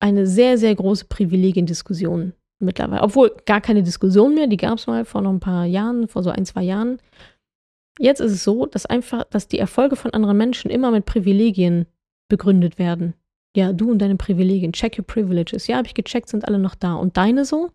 [0.00, 3.02] eine sehr, sehr große Privilegiendiskussion mittlerweile.
[3.02, 6.22] Obwohl gar keine Diskussion mehr, die gab es mal vor noch ein paar Jahren, vor
[6.22, 6.98] so ein, zwei Jahren.
[7.98, 11.86] Jetzt ist es so, dass einfach, dass die Erfolge von anderen Menschen immer mit Privilegien
[12.28, 13.14] begründet werden.
[13.56, 15.66] Ja, du und deine Privilegien, check your privileges.
[15.66, 16.94] Ja, habe ich gecheckt, sind alle noch da.
[16.94, 17.70] Und deine so?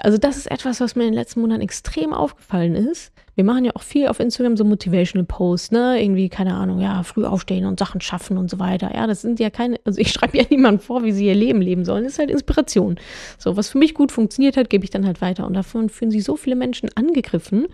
[0.00, 3.10] Also das ist etwas, was mir in den letzten Monaten extrem aufgefallen ist.
[3.34, 6.02] Wir machen ja auch viel auf Instagram so Motivational Posts, ne?
[6.02, 8.94] Irgendwie, keine Ahnung, ja, früh aufstehen und Sachen schaffen und so weiter.
[8.94, 11.62] Ja, das sind ja keine, also ich schreibe ja niemandem vor, wie sie ihr Leben
[11.62, 12.04] leben sollen.
[12.04, 13.00] Das ist halt Inspiration.
[13.38, 15.46] So, was für mich gut funktioniert hat, gebe ich dann halt weiter.
[15.46, 17.66] Und davon fühlen sich so viele Menschen angegriffen,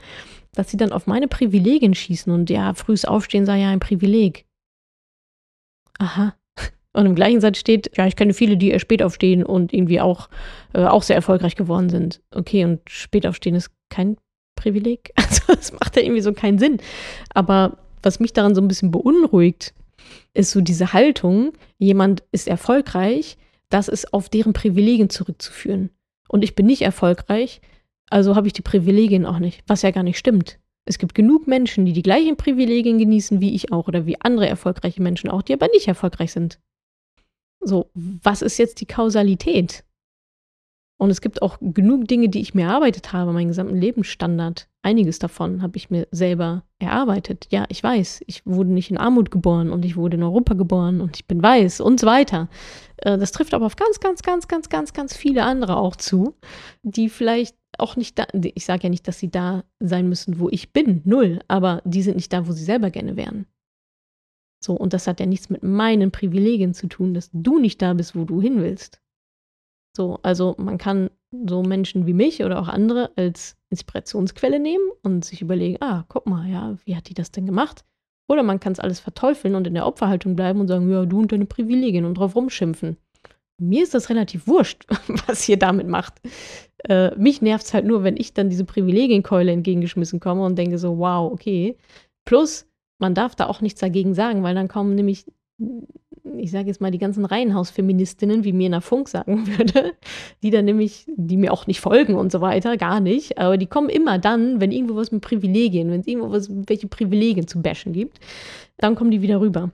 [0.55, 4.47] dass sie dann auf meine Privilegien schießen und ja, frühes Aufstehen sei ja ein Privileg.
[5.99, 6.35] Aha.
[6.93, 10.01] Und im gleichen Satz steht, ja, ich kenne viele, die eher spät aufstehen und irgendwie
[10.01, 10.29] auch,
[10.75, 12.23] äh, auch sehr erfolgreich geworden sind.
[12.31, 14.17] Okay, und spät aufstehen ist kein
[14.55, 15.13] Privileg.
[15.17, 16.79] Also das macht ja irgendwie so keinen Sinn.
[17.31, 19.75] Aber was mich daran so ein bisschen beunruhigt,
[20.35, 23.39] ist so diese Haltung, jemand ist erfolgreich,
[23.71, 25.91] das ist auf deren Privilegien zurückzuführen.
[26.29, 27.61] Und ich bin nicht erfolgreich,
[28.11, 30.59] also habe ich die Privilegien auch nicht, was ja gar nicht stimmt.
[30.87, 34.49] Es gibt genug Menschen, die die gleichen Privilegien genießen wie ich auch oder wie andere
[34.49, 36.61] erfolgreiche Menschen auch, die aber nicht erfolgreich sind.
[37.61, 39.85] So, was ist jetzt die Kausalität?
[40.97, 44.69] Und es gibt auch genug Dinge, die ich mir erarbeitet habe, meinen gesamten Lebensstandard.
[44.83, 47.49] Einiges davon habe ich mir selber erarbeitet.
[47.51, 51.01] Ja, ich weiß, ich wurde nicht in Armut geboren und ich wurde in Europa geboren
[51.01, 52.49] und ich bin weiß und so weiter.
[52.99, 56.35] Äh, das trifft aber auf ganz, ganz, ganz, ganz, ganz, ganz viele andere auch zu,
[56.83, 60.49] die vielleicht auch nicht da, ich sage ja nicht, dass sie da sein müssen, wo
[60.51, 63.47] ich bin, null, aber die sind nicht da, wo sie selber gerne wären.
[64.63, 67.93] So, und das hat ja nichts mit meinen Privilegien zu tun, dass du nicht da
[67.93, 69.01] bist, wo du hin willst.
[69.97, 71.11] So, also man kann
[71.47, 76.27] so Menschen wie mich oder auch andere als Inspirationsquelle nehmen und sich überlegen, ah, guck
[76.27, 77.85] mal, ja, wie hat die das denn gemacht?
[78.29, 81.21] Oder man kann es alles verteufeln und in der Opferhaltung bleiben und sagen, ja, du
[81.21, 82.97] und deine Privilegien und drauf rumschimpfen.
[83.59, 84.85] Mir ist das relativ wurscht,
[85.27, 86.15] was ihr damit macht.
[86.89, 90.79] Äh, mich nervt es halt nur, wenn ich dann diese Privilegienkeule entgegengeschmissen komme und denke
[90.79, 91.77] so, wow, okay.
[92.25, 92.67] Plus,
[92.99, 95.25] man darf da auch nichts dagegen sagen, weil dann kommen nämlich,
[96.37, 99.95] ich sage jetzt mal, die ganzen Reihenhausfeministinnen, wie mir der Funk sagen würde,
[100.43, 103.67] die dann nämlich, die mir auch nicht folgen und so weiter, gar nicht, aber die
[103.67, 107.63] kommen immer dann, wenn irgendwo was mit Privilegien, wenn es irgendwo was, welche Privilegien zu
[107.63, 108.19] bashen gibt,
[108.79, 109.71] dann kommen die wieder rüber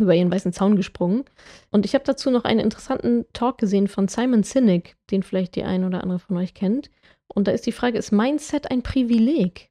[0.00, 1.24] über ihren weißen Zaun gesprungen.
[1.70, 5.64] Und ich habe dazu noch einen interessanten Talk gesehen von Simon Sinek, den vielleicht die
[5.64, 6.90] ein oder andere von euch kennt.
[7.28, 9.70] Und da ist die Frage, ist Mindset ein Privileg?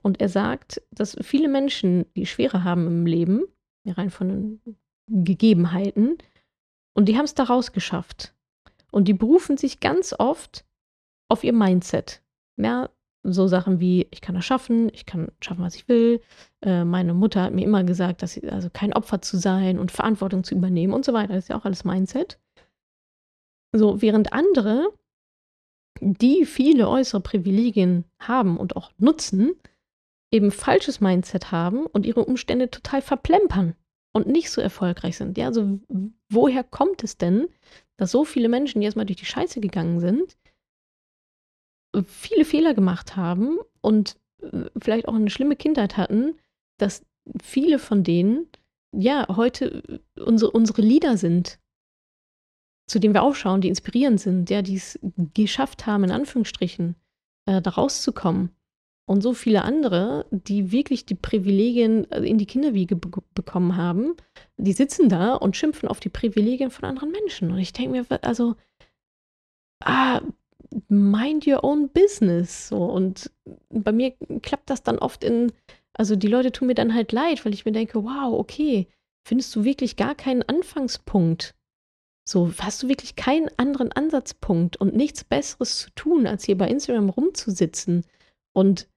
[0.00, 3.44] Und er sagt, dass viele Menschen, die Schwere haben im Leben,
[3.86, 4.76] rein von den
[5.08, 6.18] Gegebenheiten,
[6.94, 8.34] und die haben es daraus geschafft.
[8.90, 10.64] Und die berufen sich ganz oft
[11.28, 12.22] auf ihr Mindset.
[12.56, 12.88] Ja,
[13.24, 16.20] so Sachen wie, ich kann das schaffen, ich kann schaffen, was ich will.
[16.60, 19.90] Äh, meine Mutter hat mir immer gesagt, dass sie, also kein Opfer zu sein und
[19.90, 21.32] Verantwortung zu übernehmen und so weiter.
[21.32, 22.38] Das ist ja auch alles Mindset.
[23.72, 24.88] So, während andere,
[26.00, 29.52] die viele äußere Privilegien haben und auch nutzen,
[30.30, 33.74] eben falsches Mindset haben und ihre Umstände total verplempern
[34.12, 35.38] und nicht so erfolgreich sind.
[35.38, 35.80] Ja, also
[36.28, 37.48] woher kommt es denn,
[37.96, 40.36] dass so viele Menschen, die erstmal durch die Scheiße gegangen sind,
[42.02, 46.34] viele Fehler gemacht haben und äh, vielleicht auch eine schlimme Kindheit hatten,
[46.78, 47.04] dass
[47.42, 48.46] viele von denen
[48.92, 51.58] ja heute äh, unsere, unsere Lieder sind,
[52.86, 54.98] zu denen wir aufschauen, die inspirierend sind, ja, die es
[55.32, 56.96] geschafft haben, in Anführungsstrichen,
[57.46, 58.50] äh, da rauszukommen.
[59.06, 64.14] Und so viele andere, die wirklich die Privilegien äh, in die Kinderwiege be bekommen haben,
[64.56, 67.50] die sitzen da und schimpfen auf die Privilegien von anderen Menschen.
[67.50, 68.54] Und ich denke mir, also,
[69.84, 70.22] ah,
[70.88, 72.68] mind your own business.
[72.68, 72.84] So.
[72.84, 73.30] Und
[73.70, 74.12] bei mir
[74.42, 75.52] klappt das dann oft in,
[75.92, 78.88] also die Leute tun mir dann halt leid, weil ich mir denke, wow, okay,
[79.26, 81.54] findest du wirklich gar keinen Anfangspunkt?
[82.26, 86.68] So, hast du wirklich keinen anderen Ansatzpunkt und nichts Besseres zu tun, als hier bei
[86.68, 88.04] Instagram rumzusitzen
[88.54, 88.88] und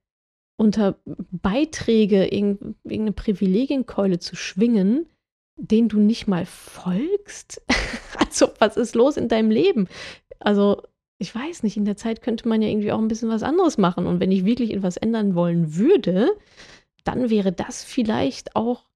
[0.56, 5.06] unter Beiträge irgendeine Privilegienkeule zu schwingen,
[5.56, 7.62] denen du nicht mal folgst?
[8.18, 9.88] also, was ist los in deinem Leben?
[10.40, 10.82] Also,
[11.18, 13.76] ich weiß nicht, in der Zeit könnte man ja irgendwie auch ein bisschen was anderes
[13.76, 14.06] machen.
[14.06, 16.30] Und wenn ich wirklich etwas ändern wollen würde,
[17.04, 18.88] dann wäre das vielleicht auch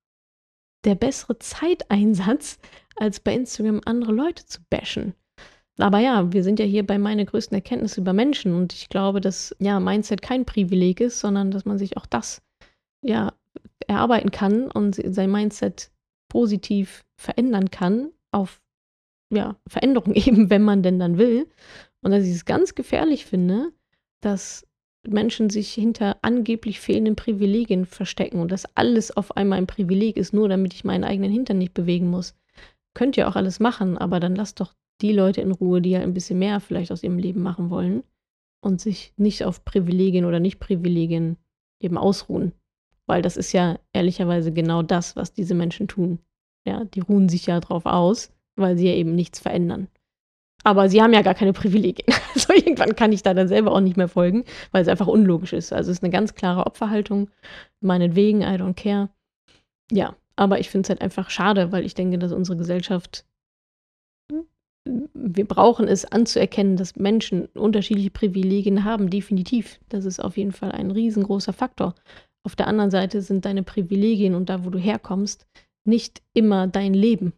[0.85, 2.59] der bessere Zeiteinsatz,
[2.97, 5.15] als bei Instagram andere Leute zu bashen.
[5.79, 9.21] Aber ja, wir sind ja hier bei meiner größten Erkenntnis über Menschen und ich glaube,
[9.21, 12.43] dass ja Mindset kein Privileg ist, sondern dass man sich auch das
[13.03, 13.33] ja
[13.87, 15.91] erarbeiten kann und sein Mindset
[16.29, 18.61] positiv verändern kann auf
[19.33, 21.49] ja, Veränderung eben, wenn man denn dann will.
[22.03, 23.73] Und dass ich es ganz gefährlich finde,
[24.21, 24.67] dass
[25.07, 30.33] Menschen sich hinter angeblich fehlenden Privilegien verstecken und dass alles auf einmal ein Privileg ist,
[30.33, 32.35] nur damit ich meinen eigenen Hintern nicht bewegen muss.
[32.95, 36.01] Könnt ihr auch alles machen, aber dann lasst doch die Leute in Ruhe, die ja
[36.01, 38.05] ein bisschen mehr vielleicht aus ihrem Leben machen wollen
[38.61, 41.37] und sich nicht auf Privilegien oder Nicht-Privilegien
[41.81, 42.53] eben ausruhen.
[43.07, 46.21] Weil das ist ja ehrlicherweise genau das, was diese Menschen tun.
[46.65, 49.89] Ja, die ruhen sich ja drauf aus, weil sie ja eben nichts verändern.
[50.65, 52.07] Aber sie haben ja gar keine Privilegien.
[52.35, 55.53] Also irgendwann kann ich da dann selber auch nicht mehr folgen, weil es einfach unlogisch
[55.53, 55.71] ist.
[55.71, 57.29] Also es ist eine ganz klare Opferhaltung.
[57.81, 59.11] Meinetwegen, I don't care.
[59.91, 63.27] Ja, aber ich finde es halt einfach schade, weil ich denke, dass unsere Gesellschaft,
[65.13, 69.79] wir brauchen es anzuerkennen, dass Menschen unterschiedliche Privilegien haben, definitiv.
[69.91, 71.95] Das ist auf jeden Fall ein riesengroßer Faktor.
[72.45, 75.47] Auf der anderen Seite sind deine Privilegien und da, wo du herkommst,
[75.85, 77.35] nicht immer dein Leben.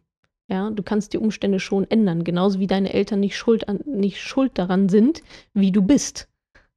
[0.47, 4.21] Ja, du kannst die Umstände schon ändern, genauso wie deine Eltern nicht schuld, an, nicht
[4.21, 5.23] schuld daran sind,
[5.53, 6.29] wie du bist.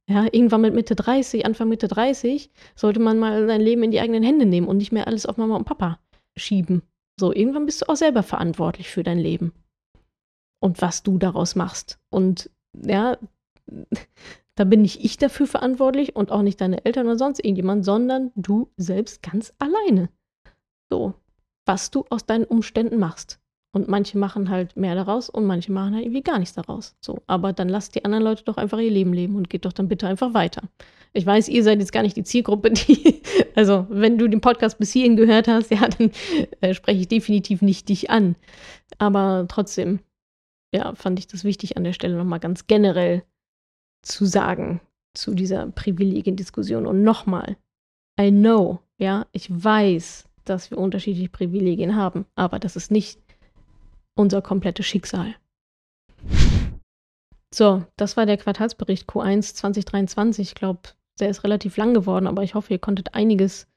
[0.09, 3.99] Ja, irgendwann mit Mitte 30, Anfang Mitte 30, sollte man mal sein Leben in die
[3.99, 5.99] eigenen Hände nehmen und nicht mehr alles auf Mama und Papa
[6.35, 6.81] schieben.
[7.19, 9.53] So, irgendwann bist du auch selber verantwortlich für dein Leben.
[10.59, 11.99] Und was du daraus machst.
[12.09, 13.17] Und ja,
[14.55, 18.31] da bin nicht ich dafür verantwortlich und auch nicht deine Eltern oder sonst irgendjemand, sondern
[18.35, 20.09] du selbst ganz alleine.
[20.89, 21.13] So,
[21.67, 23.39] was du aus deinen Umständen machst.
[23.71, 26.95] Und manche machen halt mehr daraus und manche machen halt irgendwie gar nichts daraus.
[27.01, 29.73] So, aber dann lasst die anderen Leute doch einfach ihr Leben leben und geht doch
[29.73, 30.63] dann bitte einfach weiter.
[31.13, 33.21] Ich weiß, ihr seid jetzt gar nicht die Zielgruppe, die,
[33.55, 36.11] also wenn du den Podcast bis hierhin gehört hast, ja, dann
[36.61, 38.35] äh, spreche ich definitiv nicht dich an.
[38.97, 39.99] Aber trotzdem,
[40.73, 43.23] ja, fand ich das wichtig an der Stelle nochmal ganz generell
[44.01, 44.81] zu sagen
[45.13, 46.87] zu dieser Privilegiendiskussion.
[46.87, 47.57] Und nochmal,
[48.19, 53.19] I know, ja, ich weiß, dass wir unterschiedliche Privilegien haben, aber das ist nicht
[54.15, 55.35] unser komplettes Schicksal.
[57.53, 60.49] So, das war der Quartalsbericht Q1 2023.
[60.49, 60.81] Ich glaube,
[61.19, 63.67] der ist relativ lang geworden, aber ich hoffe, ihr konntet einiges,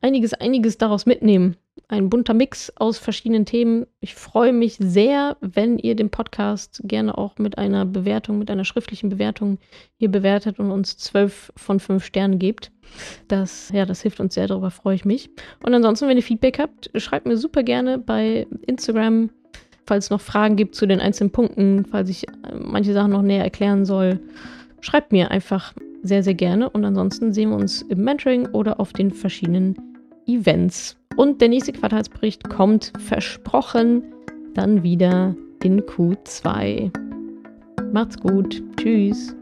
[0.00, 1.56] einiges, einiges daraus mitnehmen.
[1.88, 3.86] Ein bunter Mix aus verschiedenen Themen.
[4.00, 8.64] Ich freue mich sehr, wenn ihr den Podcast gerne auch mit einer Bewertung, mit einer
[8.64, 9.58] schriftlichen Bewertung
[9.96, 12.72] hier bewertet und uns zwölf von fünf Sternen gebt.
[13.28, 15.30] Das, ja, das hilft uns sehr, darüber freue ich mich.
[15.64, 19.30] Und ansonsten, wenn ihr Feedback habt, schreibt mir super gerne bei Instagram,
[19.86, 23.22] Falls es noch Fragen gibt zu den einzelnen Punkten, falls ich äh, manche Sachen noch
[23.22, 24.20] näher erklären soll,
[24.80, 26.70] schreibt mir einfach sehr, sehr gerne.
[26.70, 29.76] Und ansonsten sehen wir uns im Mentoring oder auf den verschiedenen
[30.26, 30.96] Events.
[31.16, 34.02] Und der nächste Quartalsbericht kommt versprochen
[34.54, 36.90] dann wieder in Q2.
[37.92, 38.62] Macht's gut.
[38.76, 39.34] Tschüss.